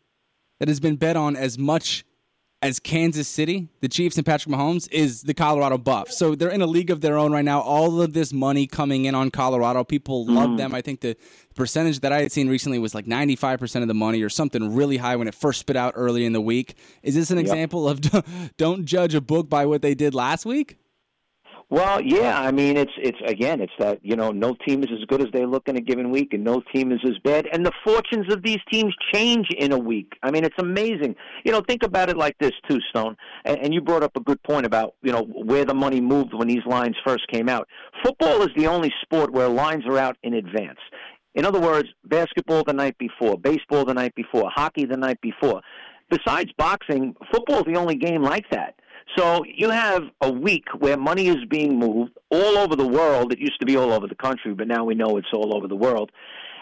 that 0.61 0.67
has 0.67 0.79
been 0.79 0.95
bet 0.95 1.17
on 1.17 1.35
as 1.35 1.57
much 1.57 2.05
as 2.61 2.79
Kansas 2.79 3.27
City, 3.27 3.69
the 3.79 3.89
Chiefs 3.89 4.17
and 4.17 4.23
Patrick 4.23 4.53
Mahomes, 4.53 4.87
is 4.91 5.23
the 5.23 5.33
Colorado 5.33 5.79
Buff. 5.79 6.11
So 6.11 6.35
they're 6.35 6.51
in 6.51 6.61
a 6.61 6.67
league 6.67 6.91
of 6.91 7.01
their 7.01 7.17
own 7.17 7.31
right 7.31 7.43
now. 7.43 7.61
All 7.61 7.99
of 7.99 8.13
this 8.13 8.31
money 8.31 8.67
coming 8.67 9.05
in 9.05 9.15
on 9.15 9.31
Colorado. 9.31 9.83
People 9.83 10.23
love 10.27 10.51
mm. 10.51 10.57
them. 10.57 10.75
I 10.75 10.81
think 10.81 11.01
the 11.01 11.17
percentage 11.55 12.01
that 12.01 12.11
I 12.11 12.21
had 12.21 12.31
seen 12.31 12.47
recently 12.47 12.77
was 12.77 12.93
like 12.93 13.07
95% 13.07 13.81
of 13.81 13.87
the 13.87 13.95
money 13.95 14.21
or 14.21 14.29
something 14.29 14.75
really 14.75 14.97
high 14.97 15.15
when 15.15 15.27
it 15.27 15.33
first 15.33 15.61
spit 15.61 15.75
out 15.75 15.93
early 15.95 16.25
in 16.25 16.33
the 16.33 16.41
week. 16.41 16.75
Is 17.01 17.15
this 17.15 17.31
an 17.31 17.37
yep. 17.37 17.47
example 17.47 17.89
of 17.89 17.99
don't 18.57 18.85
judge 18.85 19.15
a 19.15 19.21
book 19.21 19.49
by 19.49 19.65
what 19.65 19.81
they 19.81 19.95
did 19.95 20.13
last 20.13 20.45
week? 20.45 20.77
Well, 21.71 22.01
yeah, 22.01 22.37
I 22.37 22.51
mean, 22.51 22.75
it's 22.75 22.91
it's 22.97 23.17
again, 23.25 23.61
it's 23.61 23.71
that 23.79 23.99
you 24.03 24.17
know, 24.17 24.31
no 24.31 24.57
team 24.67 24.83
is 24.83 24.89
as 24.91 25.05
good 25.05 25.21
as 25.21 25.29
they 25.31 25.45
look 25.45 25.69
in 25.69 25.77
a 25.77 25.81
given 25.81 26.11
week, 26.11 26.33
and 26.33 26.43
no 26.43 26.61
team 26.75 26.91
is 26.91 26.99
as 27.05 27.17
bad, 27.23 27.47
and 27.53 27.65
the 27.65 27.71
fortunes 27.85 28.31
of 28.33 28.43
these 28.43 28.59
teams 28.69 28.93
change 29.13 29.47
in 29.57 29.71
a 29.71 29.77
week. 29.77 30.11
I 30.21 30.31
mean, 30.31 30.43
it's 30.43 30.57
amazing. 30.59 31.15
You 31.45 31.53
know, 31.53 31.61
think 31.61 31.83
about 31.83 32.09
it 32.09 32.17
like 32.17 32.37
this 32.39 32.51
too, 32.69 32.79
Stone. 32.89 33.15
And, 33.45 33.57
and 33.59 33.73
you 33.73 33.79
brought 33.79 34.03
up 34.03 34.17
a 34.17 34.19
good 34.19 34.43
point 34.43 34.65
about 34.65 34.95
you 35.01 35.13
know 35.13 35.23
where 35.23 35.63
the 35.63 35.73
money 35.73 36.01
moved 36.01 36.33
when 36.33 36.49
these 36.49 36.65
lines 36.65 36.97
first 37.05 37.25
came 37.31 37.47
out. 37.47 37.69
Football 38.03 38.41
is 38.41 38.49
the 38.57 38.67
only 38.67 38.91
sport 39.01 39.31
where 39.31 39.47
lines 39.47 39.85
are 39.87 39.97
out 39.97 40.17
in 40.23 40.33
advance. 40.33 40.79
In 41.35 41.45
other 41.45 41.61
words, 41.61 41.87
basketball 42.03 42.65
the 42.65 42.73
night 42.73 42.97
before, 42.97 43.37
baseball 43.37 43.85
the 43.85 43.93
night 43.93 44.13
before, 44.13 44.51
hockey 44.53 44.83
the 44.83 44.97
night 44.97 45.21
before. 45.21 45.61
Besides 46.09 46.51
boxing, 46.57 47.15
football 47.31 47.59
is 47.59 47.65
the 47.73 47.79
only 47.79 47.95
game 47.95 48.21
like 48.23 48.49
that. 48.51 48.75
So 49.17 49.43
you 49.45 49.69
have 49.69 50.03
a 50.21 50.31
week 50.31 50.67
where 50.79 50.97
money 50.97 51.27
is 51.27 51.43
being 51.49 51.77
moved 51.77 52.11
all 52.29 52.57
over 52.57 52.75
the 52.75 52.87
world. 52.87 53.33
It 53.33 53.39
used 53.39 53.59
to 53.59 53.65
be 53.65 53.75
all 53.75 53.91
over 53.91 54.07
the 54.07 54.15
country, 54.15 54.53
but 54.53 54.67
now 54.67 54.85
we 54.85 54.95
know 54.95 55.17
it's 55.17 55.33
all 55.33 55.55
over 55.55 55.67
the 55.67 55.75
world. 55.75 56.11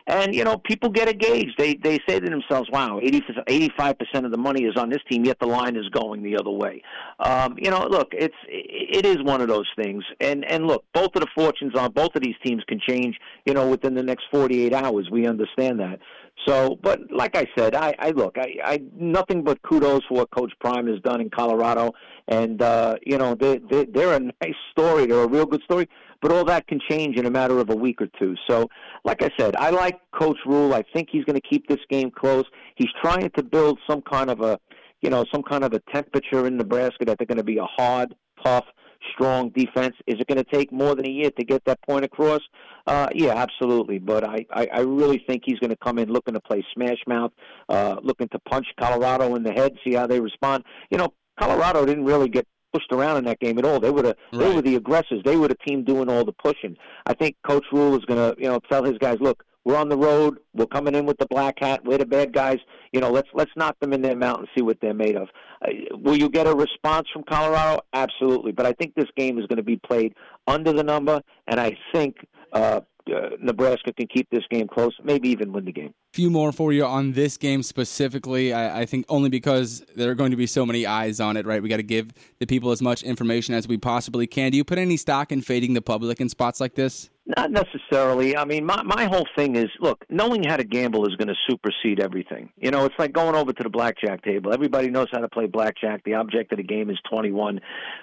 And 0.09 0.33
you 0.33 0.43
know, 0.43 0.57
people 0.57 0.89
get 0.89 1.07
engaged. 1.07 1.53
They 1.57 1.75
they 1.75 1.99
say 2.07 2.19
to 2.19 2.29
themselves, 2.29 2.67
"Wow, 2.71 2.99
85 2.99 3.95
percent 3.99 4.25
of 4.25 4.31
the 4.31 4.39
money 4.39 4.63
is 4.63 4.75
on 4.75 4.89
this 4.89 4.99
team, 5.09 5.23
yet 5.23 5.37
the 5.39 5.45
line 5.45 5.75
is 5.75 5.87
going 5.89 6.23
the 6.23 6.35
other 6.35 6.49
way." 6.49 6.81
Um, 7.19 7.55
you 7.59 7.69
know, 7.69 7.85
look, 7.87 8.07
it's 8.13 8.35
it 8.47 9.05
is 9.05 9.17
one 9.21 9.39
of 9.39 9.47
those 9.47 9.67
things. 9.81 10.03
And 10.19 10.43
and 10.51 10.65
look, 10.65 10.83
both 10.95 11.11
of 11.15 11.21
the 11.21 11.27
fortunes 11.35 11.75
on 11.75 11.91
both 11.91 12.15
of 12.15 12.23
these 12.23 12.35
teams 12.43 12.63
can 12.67 12.79
change. 12.87 13.17
You 13.45 13.53
know, 13.53 13.69
within 13.69 13.93
the 13.93 14.03
next 14.03 14.23
48 14.31 14.73
hours. 14.73 15.07
We 15.11 15.27
understand 15.27 15.79
that. 15.79 15.99
So, 16.47 16.79
but 16.81 16.99
like 17.11 17.35
I 17.35 17.45
said, 17.57 17.75
I, 17.75 17.93
I 17.99 18.11
look, 18.11 18.37
I, 18.37 18.55
I 18.63 18.81
nothing 18.95 19.43
but 19.43 19.61
kudos 19.61 20.01
for 20.07 20.19
what 20.19 20.31
Coach 20.31 20.53
Prime 20.59 20.87
has 20.87 20.99
done 21.01 21.21
in 21.21 21.29
Colorado, 21.29 21.91
and 22.27 22.61
uh, 22.61 22.95
you 23.05 23.17
know 23.17 23.35
they, 23.35 23.59
they 23.69 23.85
they're 23.85 24.13
a 24.13 24.19
nice 24.41 24.55
story, 24.71 25.05
they're 25.05 25.23
a 25.23 25.27
real 25.27 25.45
good 25.45 25.61
story. 25.63 25.87
But 26.21 26.31
all 26.31 26.43
that 26.45 26.67
can 26.67 26.79
change 26.89 27.17
in 27.17 27.25
a 27.25 27.31
matter 27.31 27.59
of 27.59 27.69
a 27.69 27.75
week 27.75 28.01
or 28.01 28.07
two. 28.19 28.35
So, 28.49 28.67
like 29.05 29.21
I 29.23 29.29
said, 29.39 29.55
I 29.55 29.69
like 29.69 29.99
Coach 30.13 30.37
Rhule. 30.45 30.73
I 30.73 30.83
think 30.93 31.09
he's 31.11 31.23
going 31.25 31.39
to 31.39 31.47
keep 31.47 31.67
this 31.67 31.79
game 31.89 32.11
close. 32.11 32.45
He's 32.75 32.89
trying 33.01 33.29
to 33.29 33.43
build 33.43 33.79
some 33.89 34.01
kind 34.01 34.29
of 34.29 34.41
a, 34.41 34.59
you 35.01 35.09
know, 35.09 35.23
some 35.31 35.43
kind 35.43 35.63
of 35.63 35.73
a 35.73 35.79
temperature 35.93 36.45
in 36.45 36.57
Nebraska 36.57 37.05
that 37.05 37.17
they're 37.17 37.27
going 37.27 37.37
to 37.37 37.43
be 37.43 37.57
a 37.57 37.67
hard, 37.77 38.13
tough 38.43 38.65
strong 39.13 39.49
defense. 39.49 39.95
Is 40.07 40.15
it 40.19 40.27
going 40.27 40.43
to 40.43 40.51
take 40.51 40.71
more 40.71 40.95
than 40.95 41.05
a 41.07 41.09
year 41.09 41.31
to 41.31 41.45
get 41.45 41.63
that 41.65 41.79
point 41.87 42.05
across? 42.05 42.41
Uh, 42.85 43.07
yeah, 43.13 43.33
absolutely. 43.35 43.99
But 43.99 44.23
I, 44.23 44.45
I, 44.51 44.67
I 44.73 44.79
really 44.81 45.23
think 45.27 45.43
he's 45.45 45.59
going 45.59 45.71
to 45.71 45.77
come 45.77 45.99
in 45.99 46.09
looking 46.09 46.33
to 46.33 46.41
play 46.41 46.65
smash 46.73 46.97
mouth, 47.07 47.31
uh, 47.69 47.95
looking 48.03 48.27
to 48.29 48.39
punch 48.39 48.67
Colorado 48.79 49.35
in 49.35 49.43
the 49.43 49.51
head, 49.51 49.73
see 49.83 49.93
how 49.93 50.07
they 50.07 50.19
respond. 50.19 50.63
You 50.89 50.97
know, 50.97 51.13
Colorado 51.39 51.85
didn't 51.85 52.05
really 52.05 52.29
get 52.29 52.45
pushed 52.73 52.91
around 52.91 53.17
in 53.17 53.23
that 53.25 53.39
game 53.39 53.57
at 53.57 53.65
all. 53.65 53.79
They 53.79 53.91
were 53.91 54.01
the 54.01 54.17
right. 54.33 54.39
they 54.39 54.55
were 54.55 54.61
the 54.61 54.75
aggressors. 54.75 55.21
They 55.23 55.37
were 55.37 55.47
the 55.47 55.57
team 55.67 55.83
doing 55.83 56.09
all 56.09 56.25
the 56.25 56.33
pushing. 56.33 56.77
I 57.05 57.13
think 57.13 57.35
Coach 57.47 57.65
Rhule 57.71 57.95
is 57.95 58.05
going 58.05 58.19
to 58.19 58.41
you 58.41 58.47
know 58.47 58.59
tell 58.69 58.83
his 58.83 58.97
guys, 58.97 59.17
look, 59.19 59.43
we're 59.65 59.75
on 59.75 59.89
the 59.89 59.97
road. 59.97 60.39
We're 60.53 60.65
coming 60.65 60.95
in 60.95 61.05
with 61.05 61.17
the 61.17 61.27
black 61.27 61.55
hat. 61.59 61.81
We're 61.83 61.97
the 61.97 62.05
bad 62.05 62.33
guys. 62.33 62.57
You 62.91 63.01
know, 63.01 63.11
let's 63.11 63.27
let's 63.33 63.51
knock 63.55 63.79
them 63.79 63.93
in 63.93 64.01
their 64.01 64.15
mount 64.15 64.39
and 64.39 64.47
see 64.57 64.63
what 64.63 64.77
they're 64.81 64.93
made 64.93 65.15
of. 65.15 65.27
Uh, 65.61 65.69
will 65.97 66.15
you 66.15 66.29
get 66.29 66.47
a 66.47 66.53
response 66.53 67.07
from 67.13 67.23
Colorado? 67.23 67.81
Absolutely. 67.93 68.51
But 68.51 68.65
I 68.65 68.73
think 68.73 68.95
this 68.95 69.09
game 69.15 69.37
is 69.37 69.45
going 69.47 69.57
to 69.57 69.63
be 69.63 69.77
played 69.77 70.15
under 70.47 70.73
the 70.73 70.83
number, 70.83 71.21
and 71.47 71.59
I 71.59 71.77
think 71.93 72.15
uh, 72.53 72.81
uh, 73.13 73.29
Nebraska 73.39 73.93
can 73.93 74.07
keep 74.07 74.29
this 74.29 74.43
game 74.49 74.67
close, 74.67 74.93
maybe 75.03 75.29
even 75.29 75.51
win 75.51 75.65
the 75.65 75.71
game. 75.71 75.93
Few 76.13 76.29
more 76.29 76.51
for 76.51 76.73
you 76.73 76.85
on 76.85 77.13
this 77.13 77.37
game 77.37 77.63
specifically. 77.63 78.53
I, 78.53 78.81
I, 78.81 78.85
think 78.85 79.05
only 79.09 79.29
because 79.29 79.81
there 79.95 80.09
are 80.09 80.15
going 80.15 80.31
to 80.31 80.37
be 80.37 80.47
so 80.47 80.65
many 80.65 80.85
eyes 80.85 81.19
on 81.19 81.37
it, 81.37 81.45
right? 81.45 81.61
We 81.61 81.69
got 81.69 81.77
to 81.77 81.83
give 81.83 82.11
the 82.39 82.47
people 82.47 82.71
as 82.71 82.81
much 82.81 83.03
information 83.03 83.53
as 83.53 83.67
we 83.67 83.77
possibly 83.77 84.27
can. 84.27 84.51
Do 84.51 84.57
you 84.57 84.63
put 84.63 84.77
any 84.77 84.97
stock 84.97 85.31
in 85.31 85.41
fading 85.41 85.73
the 85.73 85.81
public 85.81 86.19
in 86.19 86.29
spots 86.29 86.59
like 86.59 86.75
this? 86.75 87.09
Not 87.37 87.51
necessarily. 87.51 88.35
I 88.35 88.43
mean, 88.43 88.65
my 88.65 88.81
my 88.81 89.05
whole 89.05 89.27
thing 89.37 89.55
is 89.55 89.67
look, 89.79 90.03
knowing 90.09 90.43
how 90.43 90.57
to 90.57 90.63
gamble 90.63 91.07
is 91.07 91.15
going 91.15 91.27
to 91.27 91.35
supersede 91.47 91.99
everything. 91.99 92.49
You 92.57 92.71
know, 92.71 92.85
it's 92.85 92.95
like 92.97 93.13
going 93.13 93.35
over 93.35 93.53
to 93.53 93.63
the 93.63 93.69
blackjack 93.69 94.23
table. 94.23 94.51
Everybody 94.51 94.89
knows 94.89 95.09
how 95.11 95.19
to 95.19 95.29
play 95.29 95.45
blackjack. 95.45 96.03
The 96.05 96.15
object 96.15 96.51
of 96.53 96.57
the 96.57 96.63
game 96.63 96.89
is 96.89 96.97
21, 97.07 97.61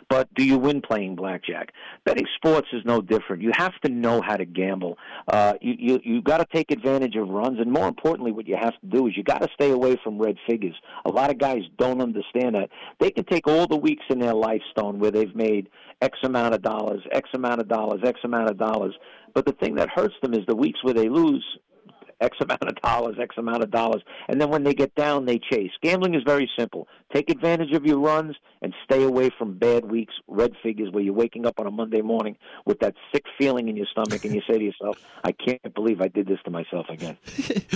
but 0.09 0.33
do 0.35 0.45
you 0.45 0.59
win 0.59 0.81
playing 0.81 1.17
blackjack? 1.17 1.73
Betting 2.05 2.27
sports 2.37 2.69
is 2.73 2.83
no 2.85 3.01
different. 3.01 3.43
You 3.43 3.51
have 3.57 3.73
to 3.85 3.91
know 3.91 4.23
how 4.25 4.37
to 4.37 4.45
gamble. 4.45 4.97
Uh, 5.27 5.55
you 5.61 5.75
you 5.77 6.01
you 6.05 6.23
got 6.23 6.39
to 6.39 6.47
take 6.55 6.71
advantage 6.71 7.17
of 7.17 7.29
runs, 7.29 7.59
and 7.59 7.73
more 7.73 7.89
importantly, 7.89 8.31
what 8.31 8.47
you 8.47 8.57
have 8.57 8.81
to 8.81 8.87
do 8.87 9.09
is 9.09 9.17
you 9.17 9.25
got 9.25 9.43
to 9.43 9.49
stay 9.55 9.73
away 9.73 9.97
from 10.05 10.19
red 10.19 10.37
figures. 10.49 10.77
A 11.05 11.11
lot 11.11 11.31
of 11.31 11.39
guys 11.39 11.63
don't 11.79 12.01
understand 12.01 12.55
that. 12.55 12.69
They 13.01 13.11
can 13.11 13.25
take 13.25 13.49
all 13.49 13.67
the 13.67 13.77
weeks 13.77 14.05
in 14.09 14.21
their 14.21 14.35
life, 14.35 14.63
Stone, 14.71 15.01
where 15.01 15.11
they've 15.11 15.35
made 15.35 15.69
X 16.01 16.17
amount 16.23 16.55
of 16.55 16.63
dollars, 16.63 17.03
X 17.11 17.29
amount 17.35 17.61
of 17.61 17.69
dollars, 17.69 18.03
X 18.05 18.21
amount 18.23 18.51
of 18.51 18.57
dollars 18.57 18.95
but 19.35 19.47
the 19.47 19.53
thing 19.53 19.75
that 19.77 19.89
hurts 19.89 20.15
them 20.23 20.35
is 20.35 20.47
the 20.47 20.57
weeks 20.57 20.83
where 20.83 20.95
they 20.95 21.09
lose 21.09 21.45
X 22.21 22.37
amount 22.41 22.63
of 22.63 22.77
dollars, 22.77 23.17
X 23.21 23.37
amount 23.37 23.63
of 23.63 23.71
dollars, 23.71 24.03
and 24.29 24.41
then 24.41 24.49
when 24.49 24.65
they 24.65 24.73
get 24.73 24.95
down, 24.95 25.27
they 25.27 25.39
chase. 25.39 25.71
Gambling 25.83 26.15
is 26.15 26.23
very 26.27 26.51
simple. 26.59 26.89
Take 27.15 27.31
advantage 27.31 27.73
of 27.73 27.85
your 27.85 27.99
runs 27.99 28.37
and 28.63 28.73
stay 28.85 29.03
away 29.03 29.31
from 29.39 29.59
bad 29.59 29.91
weeks, 29.91 30.15
red 30.27 30.53
figures, 30.63 30.91
where 30.91 31.03
you're 31.03 31.15
waking 31.15 31.47
up 31.47 31.61
on 31.61 31.67
a 31.67 31.71
Monday 31.71 32.01
morning 32.01 32.37
with 32.65 32.81
that 32.81 32.95
sick 33.13 33.25
feeling 33.39 33.69
in 33.69 33.77
your 33.77 33.87
stomach, 33.87 34.25
and 34.25 34.35
you 34.35 34.41
say 34.49 34.59
to 34.59 34.65
yourself, 34.65 34.99
"I 35.25 35.33
can't 35.33 35.75
believe 35.75 36.01
I 36.01 36.09
did 36.09 36.27
this 36.27 36.39
to 36.45 36.51
myself 36.51 36.87
again." 36.89 37.19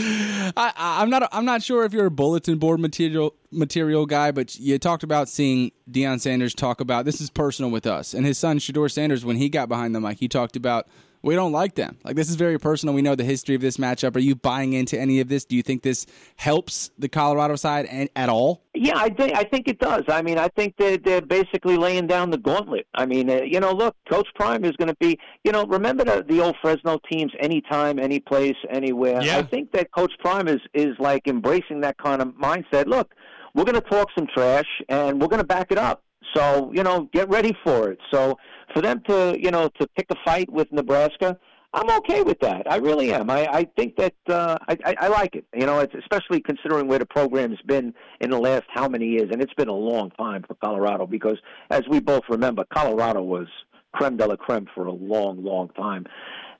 I, 0.57 0.73
I'm 0.77 1.11
not. 1.11 1.29
I'm 1.33 1.45
not 1.45 1.63
sure 1.63 1.85
if 1.85 1.93
you're 1.93 2.07
a 2.07 2.11
bulletin 2.11 2.59
board 2.59 2.81
material 2.81 3.35
material 3.51 4.07
guy, 4.07 4.31
but 4.31 4.59
you 4.59 4.79
talked 4.79 5.03
about 5.03 5.29
seeing 5.29 5.73
Deion 5.91 6.21
Sanders 6.21 6.55
talk 6.55 6.81
about 6.81 7.05
this 7.05 7.21
is 7.21 7.29
personal 7.29 7.71
with 7.71 7.87
us, 7.87 8.15
and 8.15 8.25
his 8.25 8.39
son 8.39 8.59
Shedeur 8.59 8.91
Sanders 8.91 9.25
when 9.25 9.37
he 9.37 9.51
got 9.51 9.69
behind 9.69 9.95
the 9.95 10.01
mic, 10.01 10.19
he 10.19 10.29
talked 10.29 10.57
about 10.57 10.89
we 11.23 11.35
don't 11.35 11.53
like 11.53 11.75
them. 11.75 11.99
Like 12.05 12.17
this 12.17 12.31
is 12.31 12.37
very 12.37 12.59
personal. 12.59 12.95
We 12.95 13.03
know 13.03 13.15
the 13.15 13.25
history 13.25 13.55
of 13.55 13.61
this 13.61 13.77
matchup. 13.77 14.17
Are 14.17 14.21
you 14.21 14.35
buying 14.35 14.73
into 14.73 14.99
any 14.99 15.21
of 15.21 15.29
this? 15.29 15.45
Do 15.45 15.55
you 15.55 15.63
think 15.63 15.83
this 15.83 16.07
helps 16.37 16.91
the 16.99 17.09
Colorado 17.09 17.57
side 17.57 18.09
at 18.17 18.29
all? 18.29 18.63
Yeah, 18.75 18.97
I 18.97 19.11
think 19.11 19.37
I 19.37 19.45
think 19.45 19.69
it 19.69 19.79
does. 19.79 20.03
I 20.09 20.23
mean, 20.23 20.39
I 20.39 20.49
think 20.49 20.75
they're, 20.79 20.97
they're 20.97 21.21
basically 21.21 21.77
laying 21.77 22.07
down 22.07 22.31
the 22.31 22.39
gauntlet. 22.39 22.87
I 22.95 23.05
mean, 23.07 23.29
uh, 23.29 23.43
you 23.43 23.61
know, 23.61 23.73
look, 23.73 23.97
Coach 24.11 24.29
Prime 24.35 24.65
is 24.65 24.73
going 24.77 24.89
to 24.89 24.97
be. 25.01 25.19
You 25.45 25.53
know, 25.53 25.67
remember 25.67 26.05
the, 26.05 26.25
the 26.27 26.41
old 26.41 26.57
Fresno 26.63 26.99
teams, 27.11 27.33
anytime, 27.41 27.99
any 27.99 28.21
place, 28.21 28.57
anywhere. 28.71 29.23
Yeah. 29.23 29.39
I 29.39 29.43
think 29.43 29.73
that 29.73 29.93
Coach 29.93 30.13
Prime 30.21 30.49
is 30.49 30.61
is 30.73 30.95
like 30.99 31.27
embracing 31.27 31.81
that 31.81 31.99
kind 31.99 32.23
of 32.23 32.29
mindset. 32.29 32.87
Look, 32.87 33.15
we're 33.55 33.65
going 33.65 33.81
to 33.81 33.89
talk 33.89 34.09
some 34.17 34.27
trash 34.27 34.67
and 34.89 35.21
we're 35.21 35.29
going 35.29 35.41
to 35.41 35.47
back 35.47 35.71
it 35.71 35.79
up. 35.79 36.03
So, 36.35 36.71
you 36.75 36.83
know, 36.83 37.09
get 37.13 37.29
ready 37.29 37.57
for 37.65 37.91
it. 37.91 37.99
So, 38.13 38.39
for 38.75 38.83
them 38.83 39.03
to, 39.09 39.37
you 39.39 39.51
know, 39.51 39.69
to 39.81 39.87
pick 39.97 40.07
a 40.11 40.17
fight 40.25 40.51
with 40.51 40.71
Nebraska, 40.71 41.39
I'm 41.73 41.89
okay 41.99 42.23
with 42.23 42.41
that. 42.41 42.71
I 42.71 42.77
really 42.77 43.13
am. 43.13 43.31
I, 43.31 43.47
I 43.47 43.65
think 43.77 43.97
that 43.97 44.15
uh, 44.29 44.59
I, 44.69 44.77
I, 44.85 44.95
I 45.03 45.09
like 45.09 45.37
it. 45.37 45.45
You 45.55 45.67
know, 45.67 45.79
it's 45.79 45.95
especially 45.95 46.41
considering 46.41 46.89
where 46.89 46.99
the 46.99 47.07
program's 47.07 47.61
been 47.67 47.95
in 48.21 48.31
the 48.31 48.39
last 48.39 48.65
how 48.69 48.89
many 48.89 49.07
years, 49.07 49.29
and 49.31 49.41
it's 49.41 49.55
been 49.55 49.69
a 49.69 49.75
long 49.75 50.11
time 50.13 50.43
for 50.47 50.55
Colorado 50.55 51.07
because, 51.07 51.39
as 51.71 51.83
we 51.89 52.01
both 52.01 52.25
remember, 52.29 52.65
Colorado 52.75 53.23
was 53.23 53.47
creme 53.93 54.17
de 54.17 54.27
la 54.27 54.37
creme 54.37 54.67
for 54.75 54.87
a 54.87 54.93
long, 54.93 55.45
long 55.45 55.69
time. 55.71 56.07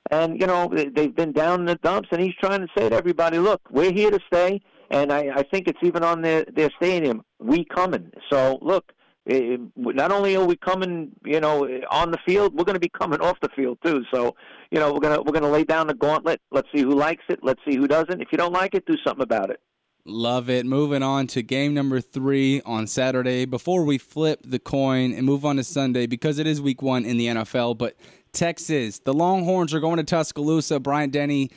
And 0.09 0.39
you 0.39 0.47
know, 0.47 0.71
they've 0.73 1.15
been 1.15 1.33
down 1.33 1.61
in 1.61 1.65
the 1.65 1.75
dumps, 1.75 2.09
and 2.11 2.21
he's 2.21 2.35
trying 2.41 2.61
to 2.61 2.67
say 2.77 2.87
to 2.87 2.95
everybody, 2.95 3.37
"Look, 3.37 3.61
we're 3.69 3.91
here 3.91 4.11
to 4.11 4.19
stay." 4.27 4.61
And 4.89 5.11
I, 5.11 5.29
I 5.35 5.43
think 5.43 5.67
it's 5.67 5.79
even 5.83 6.03
on 6.03 6.21
their 6.21 6.45
their 6.45 6.69
stadium, 6.77 7.23
"We 7.39 7.65
coming." 7.65 8.11
So 8.31 8.59
look 8.61 8.93
it, 9.25 9.61
not 9.75 10.11
only 10.11 10.35
are 10.35 10.45
we 10.45 10.55
coming, 10.55 11.11
you 11.25 11.39
know, 11.39 11.67
on 11.91 12.11
the 12.11 12.17
field, 12.25 12.55
we're 12.55 12.63
going 12.63 12.75
to 12.75 12.79
be 12.79 12.89
coming 12.89 13.21
off 13.21 13.37
the 13.41 13.49
field 13.55 13.77
too. 13.85 14.03
So, 14.13 14.35
you 14.71 14.79
know, 14.79 14.91
we're 14.93 14.99
gonna 14.99 15.21
we're 15.21 15.33
gonna 15.33 15.49
lay 15.49 15.63
down 15.63 15.87
the 15.87 15.93
gauntlet. 15.93 16.41
Let's 16.51 16.67
see 16.73 16.81
who 16.81 16.95
likes 16.95 17.23
it. 17.29 17.39
Let's 17.43 17.61
see 17.67 17.77
who 17.77 17.87
doesn't. 17.87 18.21
If 18.21 18.29
you 18.31 18.37
don't 18.37 18.53
like 18.53 18.73
it, 18.73 18.85
do 18.85 18.95
something 19.05 19.23
about 19.23 19.51
it. 19.51 19.59
Love 20.05 20.49
it. 20.49 20.65
Moving 20.65 21.03
on 21.03 21.27
to 21.27 21.43
game 21.43 21.75
number 21.75 22.01
three 22.01 22.61
on 22.65 22.87
Saturday. 22.87 23.45
Before 23.45 23.83
we 23.83 23.99
flip 23.99 24.39
the 24.43 24.57
coin 24.57 25.13
and 25.13 25.25
move 25.25 25.45
on 25.45 25.57
to 25.57 25.63
Sunday, 25.63 26.07
because 26.07 26.39
it 26.39 26.47
is 26.47 26.59
week 26.59 26.81
one 26.81 27.05
in 27.05 27.17
the 27.17 27.27
NFL, 27.27 27.77
but 27.77 27.95
Texas, 28.31 28.97
the 28.99 29.13
Longhorns 29.13 29.73
are 29.75 29.79
going 29.79 29.97
to 29.97 30.03
Tuscaloosa. 30.03 30.79
Bryant 30.79 31.13
Denny 31.13 31.51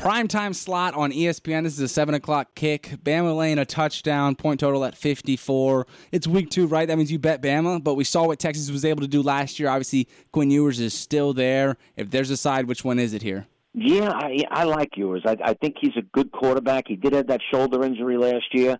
Prime 0.00 0.28
time 0.28 0.54
slot 0.54 0.94
on 0.94 1.12
ESPN. 1.12 1.64
This 1.64 1.74
is 1.74 1.80
a 1.80 1.86
7 1.86 2.14
o'clock 2.14 2.54
kick. 2.54 2.94
Bama 3.04 3.36
laying 3.36 3.58
a 3.58 3.66
touchdown, 3.66 4.34
point 4.34 4.58
total 4.58 4.82
at 4.86 4.96
54. 4.96 5.86
It's 6.10 6.26
week 6.26 6.48
two, 6.48 6.66
right? 6.66 6.88
That 6.88 6.96
means 6.96 7.12
you 7.12 7.18
bet 7.18 7.42
Bama, 7.42 7.84
but 7.84 7.96
we 7.96 8.04
saw 8.04 8.26
what 8.26 8.38
Texas 8.38 8.70
was 8.70 8.82
able 8.86 9.02
to 9.02 9.06
do 9.06 9.20
last 9.20 9.60
year. 9.60 9.68
Obviously, 9.68 10.08
Quinn 10.32 10.50
Ewers 10.50 10.80
is 10.80 10.94
still 10.94 11.34
there. 11.34 11.76
If 11.96 12.10
there's 12.10 12.30
a 12.30 12.38
side, 12.38 12.66
which 12.66 12.82
one 12.82 12.98
is 12.98 13.12
it 13.12 13.20
here? 13.20 13.46
Yeah, 13.74 14.08
I, 14.10 14.38
I 14.50 14.64
like 14.64 14.96
Ewers. 14.96 15.20
I, 15.26 15.36
I 15.44 15.52
think 15.52 15.76
he's 15.78 15.98
a 15.98 16.02
good 16.14 16.32
quarterback. 16.32 16.84
He 16.88 16.96
did 16.96 17.12
have 17.12 17.26
that 17.26 17.42
shoulder 17.52 17.84
injury 17.84 18.16
last 18.16 18.54
year. 18.54 18.78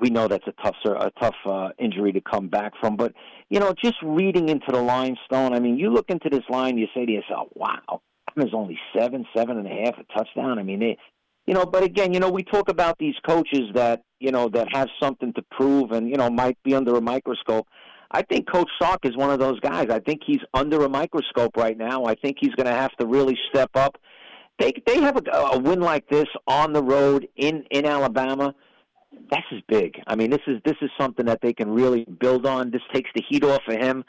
We 0.00 0.08
know 0.08 0.28
that's 0.28 0.46
a 0.46 0.54
tough, 0.62 0.76
a 0.86 1.10
tough 1.20 1.36
uh, 1.44 1.68
injury 1.78 2.12
to 2.12 2.22
come 2.22 2.48
back 2.48 2.72
from. 2.80 2.96
But 2.96 3.12
you 3.50 3.60
know, 3.60 3.74
just 3.84 3.96
reading 4.02 4.48
into 4.48 4.72
the 4.72 4.80
line, 4.80 5.18
Stone. 5.26 5.52
I 5.52 5.60
mean, 5.60 5.76
you 5.78 5.90
look 5.90 6.08
into 6.08 6.30
this 6.30 6.44
line, 6.48 6.78
you 6.78 6.86
say 6.94 7.04
to 7.04 7.12
yourself, 7.12 7.48
"Wow, 7.54 8.00
is 8.36 8.54
only 8.54 8.78
seven, 8.96 9.26
seven 9.36 9.58
and 9.58 9.66
a 9.66 9.84
half 9.84 9.94
a 9.98 10.18
touchdown. 10.18 10.58
I 10.58 10.62
mean, 10.62 10.80
they, 10.80 10.98
you 11.46 11.54
know, 11.54 11.64
but 11.64 11.82
again, 11.82 12.12
you 12.12 12.20
know, 12.20 12.30
we 12.30 12.42
talk 12.42 12.68
about 12.68 12.98
these 12.98 13.14
coaches 13.26 13.70
that 13.74 14.02
you 14.18 14.32
know 14.32 14.48
that 14.48 14.68
have 14.72 14.88
something 15.02 15.32
to 15.34 15.42
prove 15.50 15.92
and 15.92 16.08
you 16.08 16.16
know 16.16 16.30
might 16.30 16.58
be 16.64 16.74
under 16.74 16.96
a 16.96 17.00
microscope. 17.00 17.66
I 18.10 18.22
think 18.22 18.50
Coach 18.50 18.70
Sark 18.80 19.00
is 19.04 19.16
one 19.16 19.30
of 19.30 19.40
those 19.40 19.58
guys. 19.60 19.88
I 19.90 19.98
think 19.98 20.20
he's 20.24 20.40
under 20.54 20.84
a 20.84 20.88
microscope 20.88 21.56
right 21.56 21.76
now. 21.76 22.04
I 22.04 22.14
think 22.14 22.36
he's 22.40 22.54
going 22.54 22.68
to 22.68 22.72
have 22.72 22.92
to 22.98 23.06
really 23.06 23.36
step 23.50 23.70
up. 23.74 23.96
They 24.58 24.72
they 24.86 25.00
have 25.00 25.16
a, 25.16 25.30
a 25.30 25.58
win 25.58 25.80
like 25.80 26.08
this 26.08 26.26
on 26.46 26.72
the 26.72 26.82
road 26.82 27.28
in 27.36 27.64
in 27.70 27.84
Alabama. 27.84 28.54
This 29.30 29.42
is 29.52 29.62
big. 29.68 29.96
I 30.06 30.16
mean, 30.16 30.30
this 30.30 30.40
is 30.46 30.60
this 30.64 30.76
is 30.80 30.90
something 30.98 31.26
that 31.26 31.40
they 31.42 31.52
can 31.52 31.70
really 31.70 32.04
build 32.20 32.46
on. 32.46 32.70
This 32.70 32.82
takes 32.92 33.10
the 33.14 33.22
heat 33.28 33.44
off 33.44 33.62
of 33.68 33.76
him. 33.76 34.04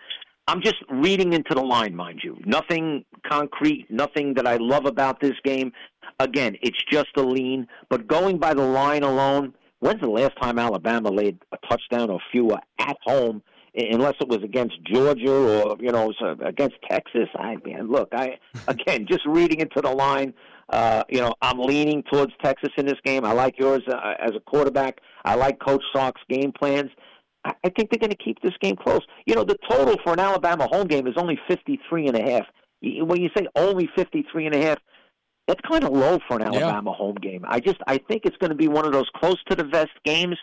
I'm 0.47 0.61
just 0.61 0.77
reading 0.89 1.33
into 1.33 1.55
the 1.55 1.61
line, 1.61 1.95
mind 1.95 2.21
you. 2.23 2.37
Nothing 2.45 3.03
concrete, 3.27 3.87
nothing 3.89 4.35
that 4.35 4.45
I 4.45 4.57
love 4.57 4.85
about 4.85 5.19
this 5.19 5.33
game. 5.43 5.71
Again, 6.19 6.55
it's 6.61 6.77
just 6.89 7.09
a 7.17 7.21
lean, 7.23 7.67
but 7.89 8.07
going 8.07 8.37
by 8.37 8.53
the 8.53 8.61
line 8.61 9.01
alone, 9.01 9.53
when's 9.79 10.01
the 10.01 10.09
last 10.09 10.33
time 10.39 10.59
Alabama 10.59 11.09
laid 11.09 11.39
a 11.51 11.57
touchdown 11.67 12.11
or 12.11 12.19
fewer 12.31 12.59
at 12.79 12.95
home? 13.03 13.41
Unless 13.77 14.13
it 14.21 14.29
was 14.29 14.41
against 14.41 14.75
Georgia 14.85 15.33
or 15.33 15.75
you 15.81 15.91
know 15.91 16.13
against 16.45 16.75
Texas, 16.89 17.27
I 17.35 17.57
man, 17.65 17.89
look, 17.91 18.07
I 18.13 18.37
again 18.69 19.05
just 19.09 19.25
reading 19.25 19.59
into 19.59 19.81
the 19.81 19.91
line. 19.91 20.33
Uh, 20.69 21.03
you 21.09 21.19
know, 21.19 21.33
I'm 21.41 21.59
leaning 21.59 22.01
towards 22.03 22.31
Texas 22.41 22.69
in 22.77 22.85
this 22.85 22.99
game. 23.03 23.25
I 23.25 23.33
like 23.33 23.59
Ewers 23.59 23.83
uh, 23.87 24.13
as 24.19 24.31
a 24.35 24.39
quarterback. 24.39 25.01
I 25.25 25.35
like 25.35 25.59
Coach 25.59 25.83
Sark's 25.93 26.21
game 26.29 26.53
plans. 26.53 26.89
I 27.45 27.69
think 27.69 27.89
they're 27.89 27.99
going 27.99 28.11
to 28.11 28.23
keep 28.23 28.41
this 28.41 28.53
game 28.61 28.75
close. 28.75 29.01
You 29.25 29.35
know, 29.35 29.43
the 29.43 29.57
total 29.69 29.97
for 30.03 30.13
an 30.13 30.19
Alabama 30.19 30.67
home 30.67 30.87
game 30.87 31.07
is 31.07 31.13
only 31.17 31.39
fifty 31.47 31.79
three 31.89 32.07
and 32.07 32.17
a 32.17 32.31
half. 32.31 32.45
When 32.81 33.21
you 33.21 33.29
say 33.37 33.47
only 33.55 33.89
fifty 33.95 34.25
three 34.31 34.45
and 34.45 34.55
a 34.55 34.61
half, 34.61 34.79
that's 35.47 35.61
kind 35.69 35.83
of 35.83 35.91
low 35.91 36.19
for 36.27 36.37
an 36.37 36.43
Alabama 36.43 36.91
yeah. 36.91 36.97
home 36.97 37.15
game. 37.15 37.45
I 37.47 37.59
just 37.59 37.77
I 37.87 37.97
think 37.97 38.23
it's 38.25 38.37
going 38.37 38.49
to 38.49 38.55
be 38.55 38.67
one 38.67 38.85
of 38.85 38.93
those 38.93 39.09
close 39.15 39.37
to 39.49 39.55
the 39.55 39.63
vest 39.63 39.91
games, 40.03 40.37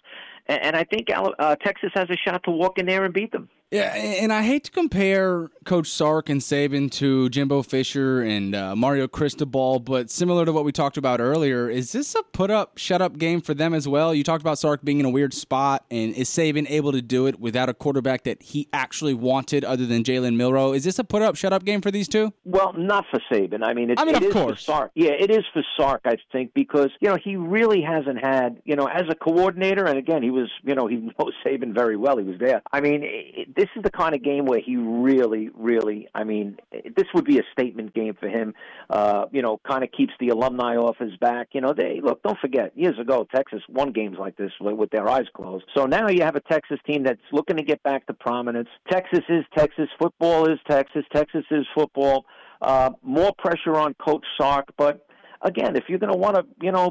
and 0.46 0.76
I 0.76 0.84
think 0.84 1.08
uh, 1.14 1.56
Texas 1.56 1.90
has 1.94 2.08
a 2.10 2.16
shot 2.16 2.42
to 2.44 2.50
walk 2.50 2.78
in 2.78 2.86
there 2.86 3.04
and 3.04 3.14
beat 3.14 3.32
them. 3.32 3.48
Yeah, 3.72 3.94
and 3.94 4.34
I 4.34 4.42
hate 4.42 4.64
to 4.64 4.70
compare 4.70 5.48
Coach 5.64 5.86
Sark 5.86 6.28
and 6.28 6.42
Saban 6.42 6.90
to 6.92 7.30
Jimbo 7.30 7.62
Fisher 7.62 8.20
and 8.20 8.54
uh, 8.54 8.76
Mario 8.76 9.08
Cristobal, 9.08 9.80
but 9.80 10.10
similar 10.10 10.44
to 10.44 10.52
what 10.52 10.66
we 10.66 10.72
talked 10.72 10.98
about 10.98 11.20
earlier, 11.20 11.70
is 11.70 11.92
this 11.92 12.14
a 12.14 12.22
put 12.22 12.50
up, 12.50 12.76
shut 12.76 13.00
up 13.00 13.16
game 13.16 13.40
for 13.40 13.54
them 13.54 13.72
as 13.72 13.88
well? 13.88 14.14
You 14.14 14.24
talked 14.24 14.42
about 14.42 14.58
Sark 14.58 14.84
being 14.84 15.00
in 15.00 15.06
a 15.06 15.10
weird 15.10 15.32
spot, 15.32 15.86
and 15.90 16.14
is 16.14 16.28
Saban 16.28 16.68
able 16.68 16.92
to 16.92 17.00
do 17.00 17.26
it 17.26 17.40
without 17.40 17.70
a 17.70 17.74
quarterback 17.74 18.24
that 18.24 18.42
he 18.42 18.68
actually 18.74 19.14
wanted 19.14 19.64
other 19.64 19.86
than 19.86 20.04
Jalen 20.04 20.36
Milroe? 20.36 20.74
Is 20.74 20.84
this 20.84 20.98
a 20.98 21.04
put 21.04 21.22
up, 21.22 21.36
shut 21.36 21.54
up 21.54 21.64
game 21.64 21.80
for 21.80 21.90
these 21.90 22.08
two? 22.08 22.34
Well, 22.44 22.74
not 22.74 23.06
for 23.10 23.22
Saban. 23.32 23.64
I 23.64 23.72
mean, 23.72 23.88
it, 23.88 23.98
I 23.98 24.04
mean, 24.04 24.16
it 24.16 24.24
of 24.24 24.32
course. 24.34 24.58
for 24.58 24.64
Sark. 24.64 24.90
Yeah, 24.94 25.12
it 25.12 25.30
is 25.30 25.44
for 25.54 25.64
Sark, 25.78 26.02
I 26.04 26.18
think, 26.30 26.52
because, 26.52 26.90
you 27.00 27.08
know, 27.08 27.16
he 27.16 27.36
really 27.36 27.80
hasn't 27.80 28.22
had, 28.22 28.60
you 28.66 28.76
know, 28.76 28.84
as 28.84 29.04
a 29.08 29.14
coordinator, 29.14 29.86
and 29.86 29.96
again, 29.96 30.22
he 30.22 30.28
was, 30.32 30.50
you 30.62 30.74
know, 30.74 30.86
he 30.86 30.96
knows 31.18 31.32
Saban 31.46 31.74
very 31.74 31.96
well. 31.96 32.16
He 32.16 32.24
was 32.24 32.38
there. 32.40 32.62
I 32.72 32.80
mean, 32.80 33.02
it, 33.04 33.54
this 33.54 33.68
is 33.76 33.82
the 33.82 33.90
kind 33.90 34.14
of 34.14 34.22
game 34.22 34.46
where 34.46 34.60
he 34.60 34.76
really, 34.76 35.50
really, 35.54 36.08
I 36.14 36.24
mean, 36.24 36.58
this 36.72 37.06
would 37.14 37.24
be 37.24 37.38
a 37.38 37.42
statement 37.52 37.94
game 37.94 38.14
for 38.18 38.28
him. 38.28 38.54
Uh, 38.90 39.26
you 39.30 39.42
know, 39.42 39.60
kind 39.66 39.84
of 39.84 39.92
keeps 39.92 40.12
the 40.18 40.30
alumni 40.30 40.76
off 40.76 40.96
his 40.98 41.16
back. 41.16 41.48
You 41.52 41.60
know, 41.60 41.72
they 41.72 42.00
look. 42.02 42.22
Don't 42.22 42.38
forget, 42.38 42.76
years 42.76 42.98
ago, 42.98 43.26
Texas 43.34 43.62
won 43.68 43.92
games 43.92 44.16
like 44.18 44.36
this 44.36 44.52
with 44.60 44.90
their 44.90 45.08
eyes 45.08 45.26
closed. 45.34 45.64
So 45.76 45.86
now 45.86 46.08
you 46.08 46.22
have 46.22 46.36
a 46.36 46.40
Texas 46.40 46.78
team 46.86 47.04
that's 47.04 47.20
looking 47.32 47.56
to 47.56 47.62
get 47.62 47.82
back 47.82 48.06
to 48.06 48.14
prominence. 48.14 48.68
Texas 48.90 49.24
is 49.28 49.44
Texas. 49.56 49.88
Football 50.00 50.50
is 50.50 50.58
Texas. 50.68 51.04
Texas 51.14 51.44
is 51.50 51.66
football. 51.74 52.24
Uh, 52.60 52.90
more 53.02 53.32
pressure 53.38 53.76
on 53.76 53.94
Coach 53.94 54.24
Sark, 54.38 54.68
but 54.76 55.06
again, 55.42 55.76
if 55.76 55.84
you're 55.88 55.98
going 55.98 56.12
to 56.12 56.18
want 56.18 56.36
to, 56.36 56.44
you 56.60 56.72
know, 56.72 56.90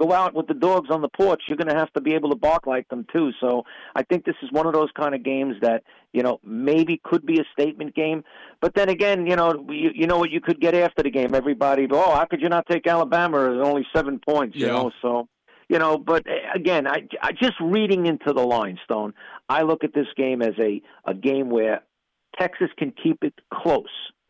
go 0.00 0.12
out 0.12 0.34
with 0.34 0.46
the 0.46 0.54
dogs 0.54 0.88
on 0.90 1.02
the 1.02 1.08
porch, 1.08 1.42
you're 1.48 1.56
going 1.56 1.68
to 1.68 1.78
have 1.78 1.92
to 1.94 2.00
be 2.00 2.14
able 2.14 2.30
to 2.30 2.36
bark 2.36 2.66
like 2.66 2.88
them 2.88 3.06
too. 3.12 3.30
So 3.40 3.64
I 3.94 4.02
think 4.02 4.24
this 4.24 4.36
is 4.42 4.52
one 4.52 4.66
of 4.66 4.72
those 4.72 4.90
kind 4.96 5.14
of 5.14 5.22
games 5.22 5.56
that, 5.62 5.82
you 6.12 6.22
know, 6.22 6.38
maybe 6.44 7.00
could 7.02 7.24
be 7.24 7.40
a 7.40 7.44
statement 7.52 7.94
game. 7.94 8.24
But 8.60 8.74
then 8.74 8.88
again, 8.88 9.26
you 9.26 9.36
know, 9.36 9.66
you, 9.68 9.90
you 9.94 10.06
know 10.06 10.18
what 10.18 10.30
you 10.30 10.40
could 10.40 10.60
get 10.60 10.74
after 10.74 11.02
the 11.02 11.10
game. 11.10 11.34
Everybody, 11.34 11.86
oh, 11.90 12.14
how 12.14 12.24
could 12.26 12.40
you 12.40 12.48
not 12.48 12.66
take 12.66 12.86
Alabama? 12.86 13.52
It's 13.52 13.66
only 13.66 13.86
seven 13.94 14.20
points, 14.26 14.56
you 14.56 14.66
yeah. 14.66 14.72
know. 14.72 14.90
So 15.00 15.28
you 15.68 15.78
know 15.78 15.96
but 15.96 16.26
eh, 16.26 16.32
again 16.54 16.86
I, 16.86 17.08
I 17.22 17.32
just 17.32 17.54
reading 17.60 18.06
into 18.06 18.32
the 18.32 18.42
line 18.42 18.78
stone 18.84 19.14
i 19.48 19.62
look 19.62 19.84
at 19.84 19.94
this 19.94 20.08
game 20.16 20.42
as 20.42 20.54
a 20.58 20.82
a 21.06 21.14
game 21.14 21.50
where 21.50 21.82
texas 22.38 22.68
can 22.76 22.92
keep 22.92 23.22
it 23.22 23.34
close 23.52 23.86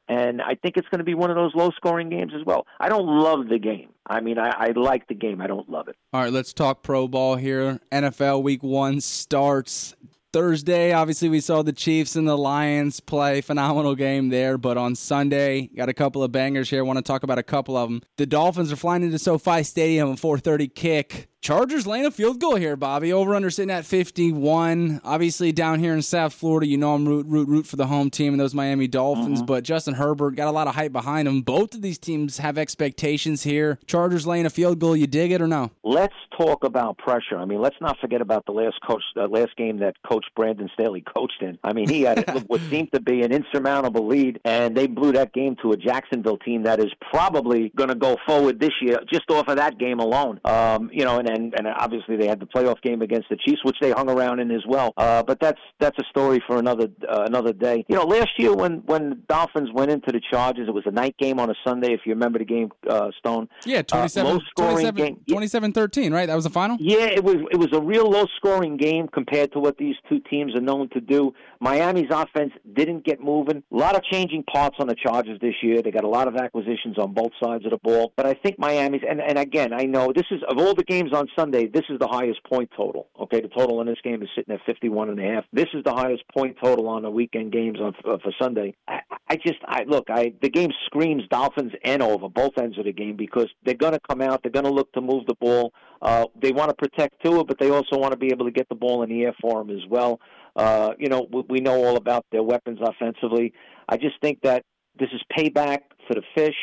and 0.09 0.42
I 0.42 0.54
think 0.54 0.76
it's 0.76 0.88
going 0.88 0.99
to 0.99 1.04
be 1.04 1.14
one 1.14 1.30
of 1.30 1.37
those 1.37 1.54
low 1.54 1.71
scoring 1.76 2.09
games 2.09 2.32
as 2.38 2.44
well. 2.44 2.66
I 2.80 2.88
don't 2.88 3.06
love 3.06 3.49
the 3.49 3.59
game. 3.59 3.90
I 4.06 4.21
mean, 4.21 4.38
I, 4.38 4.50
I, 4.50 4.73
like 4.75 5.06
the 5.06 5.14
game. 5.14 5.40
I 5.40 5.47
don't 5.47 5.68
love 5.71 5.88
it. 5.88 5.97
All 6.12 6.23
right, 6.23 6.32
let's 6.32 6.52
talk 6.52 6.82
pro 6.82 7.06
ball 7.06 7.37
here. 7.37 7.80
NFL 7.92 8.42
week 8.42 8.62
one 8.62 9.00
starts 9.00 9.94
Thursday, 10.32 10.92
obviously, 10.92 11.28
we 11.28 11.40
saw 11.40 11.62
the 11.62 11.75
Chiefs 11.75 12.16
and 12.16 12.26
the 12.26 12.38
Lions 12.38 13.00
play. 13.00 13.42
Phenomenal 13.42 13.94
game 13.94 14.30
there. 14.30 14.56
But 14.56 14.78
on 14.78 14.94
Sunday, 14.94 15.68
got 15.76 15.90
a 15.90 15.94
couple 15.94 16.23
of 16.23 16.32
bangers 16.32 16.71
here. 16.71 16.78
I 16.78 16.82
want 16.82 16.97
to 16.97 17.02
talk 17.02 17.23
about 17.23 17.38
a 17.38 17.42
couple 17.42 17.76
of 17.76 17.90
them. 17.90 18.00
The 18.16 18.25
Dolphins 18.25 18.73
are 18.73 18.76
flying 18.76 19.02
into 19.02 19.18
SoFi 19.18 19.62
Stadium, 19.62 20.11
a 20.11 20.14
4:30 20.14 20.75
kick. 20.75 21.28
Chargers 21.42 21.88
laying 21.88 22.06
a 22.06 22.12
field 22.12 22.38
goal 22.38 22.54
here, 22.54 22.76
Bobby. 22.76 23.12
Over 23.12 23.34
under 23.34 23.50
sitting 23.50 23.75
at 23.75 23.84
51. 23.84 25.00
Obviously, 25.02 25.50
down 25.50 25.80
here 25.80 25.92
in 25.92 26.00
South 26.00 26.32
Florida, 26.32 26.68
you 26.68 26.76
know 26.76 26.94
I'm 26.94 27.04
root, 27.04 27.26
root, 27.26 27.49
root 27.49 27.66
for 27.66 27.75
the 27.75 27.88
home 27.88 28.11
team 28.11 28.32
and 28.32 28.38
those 28.38 28.54
Miami 28.54 28.87
Dolphins. 28.87 29.38
Mm-hmm. 29.38 29.46
But 29.46 29.64
Justin 29.64 29.94
Herbert 29.94 30.37
got 30.37 30.46
a 30.46 30.52
lot 30.52 30.68
of 30.68 30.76
hype 30.76 30.92
behind 30.92 31.26
him. 31.26 31.40
Both 31.40 31.75
of 31.75 31.82
these 31.82 31.99
teams 31.99 32.38
have 32.38 32.58
expectations 32.58 33.42
here. 33.42 33.80
Chargers 33.88 34.25
laying 34.25 34.46
a 34.46 34.50
field 34.50 34.78
goal. 34.78 34.96
You 34.96 35.08
dig 35.08 35.32
it 35.32 35.42
or 35.42 35.49
no? 35.49 35.72
Let's 35.82 36.14
talk 36.38 36.62
about 36.62 36.96
pressure. 36.99 37.37
I 37.37 37.44
mean, 37.44 37.61
let's 37.61 37.75
not 37.80 37.99
forget 37.99 38.20
about 38.20 38.46
the 38.46 38.52
last 38.52 38.76
coach, 38.87 39.02
uh, 39.16 39.26
last 39.26 39.56
game 39.56 39.78
that 39.78 39.96
Coach 40.08 40.26
Brandon 40.37 40.70
Staley 40.75 41.00
coached 41.00 41.42
in. 41.42 41.58
I 41.64 41.72
mean, 41.72 41.88
he 41.88 42.02
had 42.02 42.44
what 42.46 42.61
seemed 42.70 42.92
to 42.92 43.00
be 43.00 43.22
an 43.22 43.32
insurmountable 43.32 44.06
lead, 44.06 44.38
and 44.44 44.76
they 44.76 44.87
blew 44.87 45.11
that 45.14 45.32
game 45.32 45.56
to 45.62 45.72
a 45.72 45.76
Jacksonville 45.76 46.38
team 46.38 46.62
that 46.62 46.78
is 46.78 46.92
probably 47.11 47.72
going 47.75 47.88
to 47.88 47.96
go 47.96 48.16
forward 48.28 48.61
this 48.61 48.75
year 48.80 49.00
just 49.12 49.28
off 49.28 49.49
of 49.49 49.56
that 49.56 49.76
game 49.76 49.99
alone. 49.99 50.40
Um, 50.44 50.88
you 50.92 51.04
know, 51.04 51.18
and 51.18 51.32
and, 51.33 51.55
and 51.57 51.67
obviously 51.67 52.17
they 52.17 52.27
had 52.27 52.41
the 52.41 52.47
playoff 52.47 52.81
game 52.83 53.03
against 53.03 53.29
the 53.29 53.37
Chiefs, 53.37 53.65
which 53.65 53.77
they 53.81 53.91
hung 53.91 54.11
around 54.11 54.41
in 54.41 54.51
as 54.51 54.65
well. 54.67 54.93
Uh, 54.97 55.23
but 55.23 55.41
that's 55.41 55.61
that's 55.81 55.97
a 55.99 56.05
story 56.11 56.43
for 56.47 56.59
another 56.59 56.89
uh, 57.09 57.25
another 57.27 57.53
day. 57.53 57.85
You 57.89 57.97
know, 57.97 58.05
last 58.05 58.31
year 58.39 58.55
when 58.55 58.83
when 58.87 59.11
the 59.11 59.17
Dolphins 59.29 59.71
went 59.73 59.91
into 59.91 60.12
the 60.12 60.21
Chargers, 60.31 60.69
it 60.69 60.75
was 60.75 60.85
a 60.87 60.91
night 60.91 61.17
game 61.19 61.41
on 61.41 61.51
a 61.51 61.55
Sunday. 61.67 61.93
If 61.93 62.01
you 62.05 62.12
remember 62.12 62.39
the 62.39 62.45
game, 62.45 62.71
uh, 62.89 63.11
Stone. 63.19 63.49
Yeah, 63.65 63.83
27, 63.83 64.31
uh, 64.31 64.35
low 64.35 64.41
scoring 64.51 64.93
27, 64.93 65.25
game. 65.27 65.73
27-13, 65.73 66.12
right? 66.12 66.27
That 66.27 66.35
was 66.35 66.45
the 66.45 66.51
final. 66.51 66.77
Yeah, 66.81 67.07
it 67.07 67.25
was. 67.25 67.37
It 67.51 67.57
was 67.57 67.73
a 67.73 67.81
real 67.81 68.11
low 68.11 68.27
scoring 68.37 68.77
game 68.77 69.09
compared 69.09 69.53
to 69.53 69.61
what 69.61 69.79
these 69.79 69.97
two 70.09 70.21
teams 70.31 70.55
are 70.55 70.61
known 70.61 70.89
to 70.91 71.01
do. 71.01 71.33
Miami's 71.61 72.11
offense 72.11 72.53
didn't 72.75 73.05
get 73.05 73.21
moving. 73.21 73.62
A 73.73 73.76
lot 73.76 73.97
of 73.97 74.02
changing 74.05 74.45
parts 74.45 74.76
on 74.81 74.88
the 74.88 74.95
Chargers 74.95 75.38
this 75.41 75.55
year. 75.62 75.83
They 75.83 75.91
got 75.91 76.05
a 76.05 76.09
lot 76.09 76.29
of 76.29 76.37
acquisitions 76.37 76.99
on 76.99 77.12
both 77.12 77.33
sides 77.43 77.64
of 77.64 77.71
the 77.71 77.79
ball. 77.79 78.12
But 78.17 78.26
I 78.26 78.35
think 78.35 78.59
Miami's 78.59 79.02
and 79.09 79.21
and 79.21 79.38
again, 79.38 79.73
I 79.73 79.85
know 79.85 80.12
this 80.14 80.26
is 80.31 80.41
of 80.49 80.59
all 80.59 80.75
the 80.75 80.85
games 80.85 81.12
on 81.12 81.29
Sunday, 81.38 81.67
this 81.67 81.85
is 81.88 81.99
the 81.99 82.09
highest 82.09 82.43
point 82.45 82.71
total. 82.76 83.09
Okay, 83.21 83.41
the 83.41 83.49
total 83.49 83.81
in 83.81 83.87
this 83.87 83.99
game 84.02 84.23
is 84.23 84.29
sitting 84.35 84.55
at 84.55 84.61
51 84.67 85.11
and 85.11 85.21
a 85.21 85.35
half. 85.35 85.45
This 85.52 85.69
is 85.75 85.85
the 85.85 85.95
highest 85.95 86.23
point 86.35 86.57
total 86.62 86.88
on 86.88 87.02
the 87.02 87.11
weekend 87.11 87.52
games 87.52 87.79
on 87.81 87.95
uh, 88.05 88.19
for 88.23 88.33
Sunday. 88.41 88.75
I, 88.88 89.00
I 89.29 89.37
just, 89.37 89.59
I 89.67 89.85
look, 89.87 90.09
I 90.11 90.35
the 90.43 90.50
game 90.50 90.71
screams 90.87 91.23
Dolphins 91.29 91.73
and 91.85 92.02
over 92.02 92.29
both 92.29 92.52
ends 92.59 92.79
of 92.79 92.85
the 92.85 92.93
game 92.93 93.17
because 93.17 93.49
they're 93.64 93.75
going 93.75 93.93
to 93.93 94.00
come 94.09 94.21
out, 94.21 94.43
they're 94.43 94.52
going 94.52 94.64
to 94.64 94.73
look 94.73 94.93
to 94.93 95.00
move 95.00 95.26
the 95.26 95.35
ball. 95.35 95.73
Uh, 96.02 96.26
they 96.40 96.50
want 96.50 96.68
to 96.68 96.75
protect 96.75 97.14
Tua, 97.25 97.44
but 97.44 97.59
they 97.59 97.71
also 97.71 97.97
want 97.97 98.12
to 98.12 98.18
be 98.18 98.32
able 98.32 98.44
to 98.44 98.50
get 98.50 98.68
the 98.68 98.75
ball 98.75 99.04
in 99.04 99.09
the 99.09 99.23
air 99.23 99.35
for 99.40 99.61
him 99.61 99.71
as 99.71 99.87
well. 99.88 100.21
Uh, 100.56 100.90
you 100.99 101.09
know, 101.09 101.26
we, 101.32 101.44
we 101.49 101.61
know 101.61 101.85
all 101.85 101.97
about 101.97 102.26
their 102.32 102.42
weapons 102.42 102.80
offensively. 102.82 103.52
I 103.88 103.97
just 103.97 104.21
think 104.21 104.40
that 104.42 104.64
this 104.99 105.09
is 105.12 105.23
payback 105.37 105.78
for 106.09 106.14
the 106.14 106.23
fish. 106.35 106.56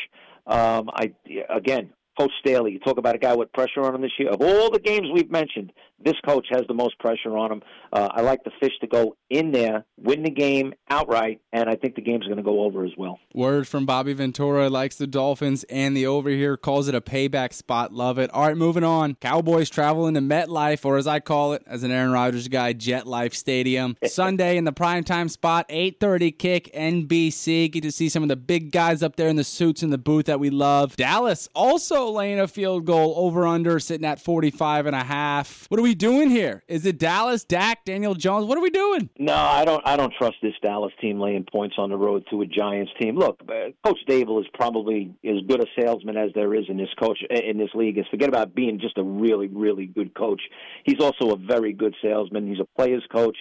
Um, 0.46 0.90
I 0.94 1.14
again, 1.50 1.92
Coach 2.20 2.32
Staley. 2.40 2.74
You 2.74 2.80
talk 2.80 2.98
about 2.98 3.16
a 3.16 3.20
guy 3.20 3.36
with 3.36 3.52
pressure 3.54 3.82
on 3.82 3.96
him 3.96 4.02
this 4.02 4.12
year. 4.20 4.30
Of 4.30 4.42
all 4.42 4.70
the 4.70 4.80
games 4.80 5.08
we've 5.14 5.32
mentioned, 5.32 5.72
this 6.04 6.16
coach 6.26 6.48
has 6.50 6.64
the 6.68 6.74
most 6.74 6.98
pressure 7.00 7.38
on 7.38 7.52
him. 7.52 7.62
Uh, 7.92 8.08
I 8.12 8.22
like 8.22 8.44
the 8.44 8.52
Fish 8.60 8.74
to 8.82 8.88
go 8.88 9.16
in 9.30 9.52
there, 9.52 9.86
win 9.98 10.24
the 10.24 10.30
game 10.30 10.74
outright, 10.90 11.42
and 11.52 11.70
I 11.70 11.76
think 11.76 11.96
the 11.96 12.02
game's 12.02 12.26
going 12.26 12.38
to 12.38 12.44
go 12.44 12.62
over 12.64 12.86
as 12.86 12.92
well. 12.98 13.20
Word 13.34 13.68
from 13.68 13.86
Bobby 13.86 14.14
Ventura 14.14 14.70
likes 14.70 14.96
the 14.96 15.08
Dolphins 15.08 15.64
and 15.66 15.96
the 15.96 16.06
over 16.06 16.30
here, 16.30 16.58
calls 16.58 16.88
it 16.88 16.96
a 16.96 17.02
payback 17.02 17.54
spot. 17.54 17.94
Love 17.94 18.18
it. 18.18 18.30
All 18.32 18.48
right, 18.48 18.58
moving 18.58 18.84
on. 18.84 19.16
Cowboys 19.16 19.70
travel 19.70 20.08
into 20.08 20.22
MetLife, 20.22 20.86
or 20.86 20.98
as 20.98 21.08
I 21.08 21.20
call 21.20 21.54
it, 21.54 21.64
as 21.68 21.84
an 21.84 21.92
Aaron 21.92 22.12
Rodgers 22.12 22.48
guy, 22.48 22.74
Jet 22.74 23.08
Life 23.08 23.34
Stadium. 23.34 23.98
Sunday 24.06 24.58
in 24.58 24.64
the 24.64 24.74
primetime 24.74 25.30
spot, 25.30 25.68
8.30 25.70 26.38
kick, 26.38 26.72
NBC. 26.74 27.72
Get 27.72 27.84
to 27.84 27.92
see 27.92 28.10
some 28.10 28.24
of 28.24 28.30
the 28.30 28.36
big 28.36 28.72
guys 28.72 29.04
up 29.04 29.16
there 29.16 29.28
in 29.28 29.36
the 29.36 29.44
suits 29.44 29.84
in 29.84 29.90
the 29.90 29.98
booth 29.98 30.26
that 30.26 30.40
we 30.40 30.50
love. 30.50 30.96
Dallas 30.96 31.50
also 31.54 32.09
laying 32.14 32.40
a 32.40 32.48
field 32.48 32.86
goal 32.86 33.14
over 33.18 33.46
under, 33.46 33.80
sitting 33.80 34.06
at 34.06 34.20
45 34.20 34.86
and 34.86 34.96
a 34.96 35.04
half. 35.04 35.66
What 35.70 35.80
are 35.80 35.84
we 35.84 35.96
doing 35.96 36.30
here? 36.30 36.64
Is 36.68 36.86
it 36.86 36.98
Dallas, 36.98 37.44
Dak, 37.44 37.86
Daniel 37.86 38.16
Jones? 38.16 38.46
What 38.46 38.58
are 38.58 38.62
we 38.62 38.70
doing? 38.70 39.10
No, 39.18 39.36
I 39.36 39.66
don't. 39.66 39.82
I 39.86 39.96
don't 39.96 40.14
trust 40.18 40.36
this 40.42 40.54
Dallas 40.64 40.94
team 41.02 41.20
laying 41.20 41.46
points 41.52 41.76
on 41.78 41.90
the 41.90 41.98
road 41.98 42.26
to 42.32 42.42
a 42.42 42.46
Giants 42.46 42.92
team. 43.00 43.18
Look, 43.18 43.42
uh, 43.48 43.72
Coach 43.86 44.00
Daboll 44.08 44.42
is 44.42 44.48
probably 44.54 45.16
as 45.24 45.42
good 45.48 45.62
a 45.62 45.66
salesman 45.80 46.18
as 46.18 46.32
there 46.36 46.54
is 46.54 46.66
in 46.70 46.78
this 46.78 46.90
coach 47.00 47.20
in 47.30 47.58
this 47.58 47.70
league. 47.74 47.98
And 47.98 48.08
forget 48.08 48.30
about 48.30 48.56
being 48.56 48.80
just 48.80 48.98
a 48.98 49.04
really, 49.04 49.48
really 49.48 49.86
good 49.86 50.14
coach. 50.14 50.42
He's 50.84 51.00
also 51.00 51.32
a 51.32 51.38
very 51.38 51.74
good 51.74 51.96
salesman. 52.02 52.48
He's 52.48 52.60
a 52.60 52.68
player's 52.78 53.06
coach. 53.12 53.38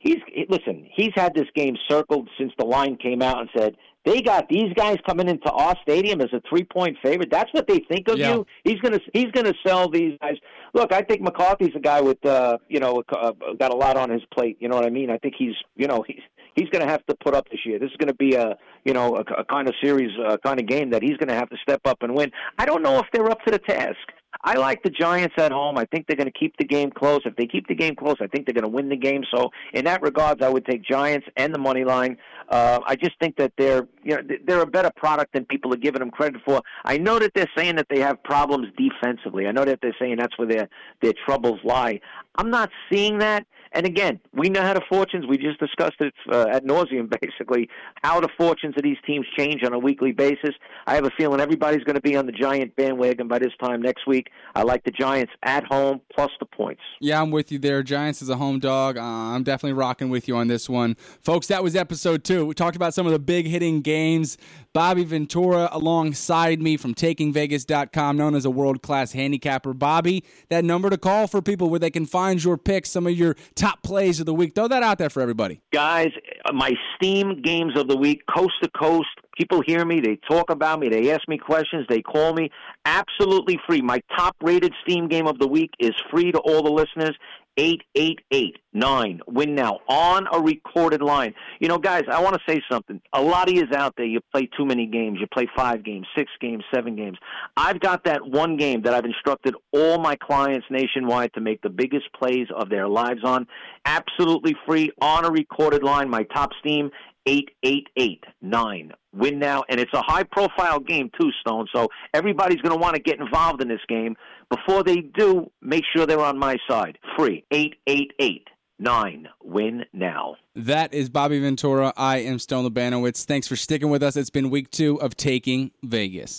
He's 0.00 0.16
listen. 0.48 0.88
He's 0.96 1.12
had 1.14 1.34
this 1.34 1.48
game 1.54 1.76
circled 1.88 2.28
since 2.38 2.52
the 2.58 2.64
line 2.64 2.96
came 2.96 3.20
out 3.20 3.40
and 3.40 3.50
said 3.56 3.76
they 4.04 4.22
got 4.22 4.48
these 4.48 4.72
guys 4.74 4.96
coming 5.06 5.28
into 5.28 5.50
our 5.50 5.76
stadium 5.82 6.20
as 6.20 6.28
a 6.32 6.40
three 6.48 6.64
point 6.64 6.96
favorite. 7.02 7.30
That's 7.30 7.52
what 7.52 7.66
they 7.66 7.80
think 7.90 8.08
of 8.08 8.18
yeah. 8.18 8.34
you. 8.34 8.46
He's 8.64 8.80
gonna 8.80 9.00
he's 9.12 9.30
gonna 9.32 9.54
sell 9.66 9.90
these 9.90 10.18
guys. 10.20 10.36
Look, 10.72 10.92
I 10.92 11.02
think 11.02 11.20
McCarthy's 11.20 11.74
a 11.74 11.80
guy 11.80 12.00
with 12.00 12.24
uh, 12.24 12.58
you 12.68 12.80
know 12.80 13.02
uh, 13.12 13.32
got 13.58 13.72
a 13.72 13.76
lot 13.76 13.96
on 13.96 14.10
his 14.10 14.22
plate. 14.32 14.56
You 14.60 14.68
know 14.68 14.76
what 14.76 14.86
I 14.86 14.90
mean? 14.90 15.10
I 15.10 15.18
think 15.18 15.34
he's 15.36 15.54
you 15.76 15.86
know 15.86 16.04
he's 16.06 16.22
he's 16.54 16.68
going 16.70 16.84
to 16.84 16.90
have 16.90 17.04
to 17.06 17.14
put 17.16 17.34
up 17.34 17.48
this 17.50 17.60
year. 17.64 17.78
This 17.78 17.90
is 17.90 17.96
going 17.96 18.08
to 18.08 18.14
be 18.14 18.34
a 18.34 18.56
you 18.84 18.92
know 18.92 19.16
a, 19.16 19.40
a 19.40 19.44
kind 19.44 19.68
of 19.68 19.74
series, 19.82 20.10
uh, 20.26 20.36
kind 20.44 20.60
of 20.60 20.66
game 20.66 20.90
that 20.90 21.02
he's 21.02 21.16
going 21.16 21.28
to 21.28 21.34
have 21.34 21.50
to 21.50 21.56
step 21.62 21.80
up 21.84 22.02
and 22.02 22.14
win. 22.14 22.30
I 22.58 22.64
don't 22.64 22.82
know 22.82 22.98
if 22.98 23.06
they're 23.12 23.30
up 23.30 23.42
to 23.44 23.50
the 23.50 23.58
task. 23.58 23.98
I 24.42 24.54
like 24.54 24.82
the 24.82 24.90
Giants 24.90 25.34
at 25.38 25.52
home. 25.52 25.76
I 25.76 25.84
think 25.84 26.06
they're 26.06 26.16
going 26.16 26.30
to 26.30 26.38
keep 26.38 26.56
the 26.56 26.64
game 26.64 26.90
close. 26.90 27.20
If 27.24 27.36
they 27.36 27.46
keep 27.46 27.68
the 27.68 27.74
game 27.74 27.94
close, 27.94 28.16
I 28.20 28.26
think 28.26 28.46
they're 28.46 28.54
going 28.54 28.62
to 28.62 28.68
win 28.68 28.88
the 28.88 28.96
game. 28.96 29.22
So, 29.34 29.50
in 29.74 29.84
that 29.84 30.02
regards, 30.02 30.42
I 30.42 30.48
would 30.48 30.64
take 30.64 30.82
Giants 30.82 31.26
and 31.36 31.54
the 31.54 31.58
money 31.58 31.84
line. 31.84 32.16
Uh, 32.48 32.80
I 32.86 32.96
just 32.96 33.12
think 33.20 33.36
that 33.36 33.52
they're 33.58 33.86
you 34.02 34.16
know 34.16 34.22
they're 34.46 34.62
a 34.62 34.66
better 34.66 34.90
product 34.96 35.34
than 35.34 35.44
people 35.44 35.72
are 35.74 35.78
giving 35.78 36.00
them 36.00 36.10
credit 36.10 36.40
for. 36.44 36.62
I 36.84 36.96
know 36.98 37.18
that 37.18 37.32
they're 37.34 37.50
saying 37.56 37.76
that 37.76 37.86
they 37.90 38.00
have 38.00 38.22
problems 38.22 38.68
defensively. 38.76 39.46
I 39.46 39.52
know 39.52 39.64
that 39.64 39.80
they're 39.82 39.96
saying 40.00 40.16
that's 40.18 40.36
where 40.38 40.48
their 40.48 40.68
their 41.02 41.14
troubles 41.26 41.60
lie. 41.64 42.00
I'm 42.36 42.50
not 42.50 42.70
seeing 42.90 43.18
that. 43.18 43.46
And 43.72 43.86
again, 43.86 44.20
we 44.32 44.48
know 44.48 44.62
how 44.62 44.74
the 44.74 44.82
fortunes. 44.88 45.26
We 45.26 45.38
just 45.38 45.60
discussed 45.60 46.00
it 46.00 46.12
uh, 46.30 46.46
at 46.50 46.64
nauseum, 46.64 47.08
basically, 47.20 47.68
how 48.02 48.20
the 48.20 48.28
fortunes 48.36 48.74
of 48.76 48.82
these 48.82 48.96
teams 49.06 49.26
change 49.38 49.62
on 49.64 49.72
a 49.72 49.78
weekly 49.78 50.12
basis. 50.12 50.54
I 50.86 50.94
have 50.94 51.04
a 51.04 51.10
feeling 51.16 51.40
everybody's 51.40 51.84
going 51.84 51.94
to 51.94 52.00
be 52.00 52.16
on 52.16 52.26
the 52.26 52.32
Giant 52.32 52.74
bandwagon 52.76 53.28
by 53.28 53.38
this 53.38 53.52
time 53.62 53.80
next 53.80 54.06
week. 54.06 54.30
I 54.54 54.62
like 54.62 54.84
the 54.84 54.90
Giants 54.90 55.32
at 55.44 55.64
home 55.64 56.00
plus 56.12 56.30
the 56.40 56.46
points. 56.46 56.82
Yeah, 57.00 57.20
I'm 57.20 57.30
with 57.30 57.52
you 57.52 57.58
there. 57.58 57.82
Giants 57.82 58.22
is 58.22 58.28
a 58.28 58.36
home 58.36 58.58
dog. 58.58 58.98
Uh, 58.98 59.02
I'm 59.02 59.44
definitely 59.44 59.74
rocking 59.74 60.10
with 60.10 60.26
you 60.26 60.36
on 60.36 60.48
this 60.48 60.68
one, 60.68 60.96
folks. 61.22 61.46
That 61.46 61.62
was 61.62 61.76
episode 61.76 62.24
two. 62.24 62.46
We 62.46 62.54
talked 62.54 62.76
about 62.76 62.94
some 62.94 63.06
of 63.06 63.12
the 63.12 63.18
big 63.18 63.46
hitting 63.46 63.82
games. 63.82 64.36
Bobby 64.72 65.04
Ventura 65.04 65.68
alongside 65.72 66.62
me 66.62 66.76
from 66.76 66.94
TakingVegas.com, 66.94 68.16
known 68.16 68.34
as 68.34 68.44
a 68.44 68.50
world 68.50 68.82
class 68.82 69.12
handicapper. 69.12 69.74
Bobby, 69.74 70.24
that 70.48 70.64
number 70.64 70.90
to 70.90 70.98
call 70.98 71.26
for 71.26 71.42
people 71.42 71.70
where 71.70 71.80
they 71.80 71.90
can 71.90 72.06
find 72.06 72.42
your 72.42 72.56
picks, 72.56 72.90
some 72.90 73.06
of 73.06 73.12
your 73.12 73.34
top 73.60 73.82
plays 73.82 74.20
of 74.20 74.26
the 74.26 74.34
week. 74.34 74.54
Throw 74.54 74.68
that 74.68 74.82
out 74.82 74.98
there 74.98 75.10
for 75.10 75.20
everybody. 75.20 75.60
Guys, 75.72 76.08
uh, 76.44 76.52
my 76.52 76.72
Steam 76.96 77.42
games 77.42 77.78
of 77.78 77.88
the 77.88 77.96
week, 77.96 78.22
coast 78.34 78.54
to 78.62 78.70
coast. 78.70 79.08
People 79.36 79.62
hear 79.66 79.84
me, 79.84 80.00
they 80.00 80.18
talk 80.28 80.50
about 80.50 80.80
me, 80.80 80.88
they 80.88 81.10
ask 81.12 81.26
me 81.28 81.38
questions, 81.38 81.86
they 81.88 82.02
call 82.02 82.34
me. 82.34 82.50
Absolutely 82.84 83.58
free. 83.66 83.80
My 83.80 84.00
top 84.16 84.36
rated 84.42 84.72
Steam 84.82 85.08
game 85.08 85.26
of 85.26 85.38
the 85.38 85.46
week 85.48 85.70
is 85.78 85.92
free 86.10 86.30
to 86.32 86.38
all 86.38 86.62
the 86.62 86.70
listeners. 86.70 87.16
8889 87.56 89.20
win 89.26 89.54
now 89.54 89.80
on 89.88 90.26
a 90.32 90.40
recorded 90.40 91.02
line. 91.02 91.34
You 91.58 91.68
know, 91.68 91.78
guys, 91.78 92.04
I 92.10 92.22
want 92.22 92.34
to 92.34 92.40
say 92.48 92.62
something. 92.70 93.00
A 93.12 93.20
lot 93.20 93.48
of 93.48 93.54
you 93.54 93.66
out 93.74 93.94
there, 93.96 94.06
you 94.06 94.20
play 94.32 94.48
too 94.56 94.64
many 94.64 94.86
games. 94.86 95.18
You 95.20 95.26
play 95.26 95.48
five 95.56 95.84
games, 95.84 96.06
six 96.16 96.30
games, 96.40 96.64
seven 96.74 96.96
games. 96.96 97.18
I've 97.56 97.80
got 97.80 98.04
that 98.04 98.26
one 98.26 98.56
game 98.56 98.82
that 98.82 98.94
I've 98.94 99.04
instructed 99.04 99.54
all 99.72 99.98
my 99.98 100.16
clients 100.16 100.66
nationwide 100.70 101.32
to 101.34 101.40
make 101.40 101.60
the 101.62 101.70
biggest 101.70 102.12
plays 102.12 102.46
of 102.54 102.70
their 102.70 102.88
lives 102.88 103.20
on. 103.24 103.46
Absolutely 103.84 104.54
free 104.66 104.90
on 105.00 105.24
a 105.24 105.30
recorded 105.30 105.82
line. 105.82 106.08
My 106.08 106.22
top 106.24 106.50
steam 106.60 106.90
8889. 107.30 108.92
Win 109.12 109.38
now. 109.38 109.62
And 109.68 109.80
it's 109.80 109.92
a 109.94 110.02
high 110.02 110.24
profile 110.24 110.80
game, 110.80 111.10
too, 111.20 111.30
Stone. 111.40 111.68
So 111.74 111.88
everybody's 112.12 112.60
going 112.60 112.74
to 112.74 112.80
want 112.80 112.96
to 112.96 113.02
get 113.02 113.20
involved 113.20 113.62
in 113.62 113.68
this 113.68 113.80
game. 113.88 114.16
Before 114.50 114.82
they 114.82 114.96
do, 114.96 115.50
make 115.62 115.84
sure 115.94 116.06
they're 116.06 116.20
on 116.20 116.38
my 116.38 116.56
side. 116.68 116.98
Free. 117.16 117.44
8889. 117.50 119.28
Win 119.42 119.84
now. 119.92 120.36
That 120.56 120.92
is 120.92 121.08
Bobby 121.08 121.38
Ventura. 121.40 121.92
I 121.96 122.18
am 122.18 122.38
Stone 122.38 122.68
Labanowitz. 122.68 123.24
Thanks 123.24 123.46
for 123.46 123.56
sticking 123.56 123.90
with 123.90 124.02
us. 124.02 124.16
It's 124.16 124.30
been 124.30 124.50
week 124.50 124.70
two 124.70 125.00
of 125.00 125.16
Taking 125.16 125.70
Vegas. 125.84 126.38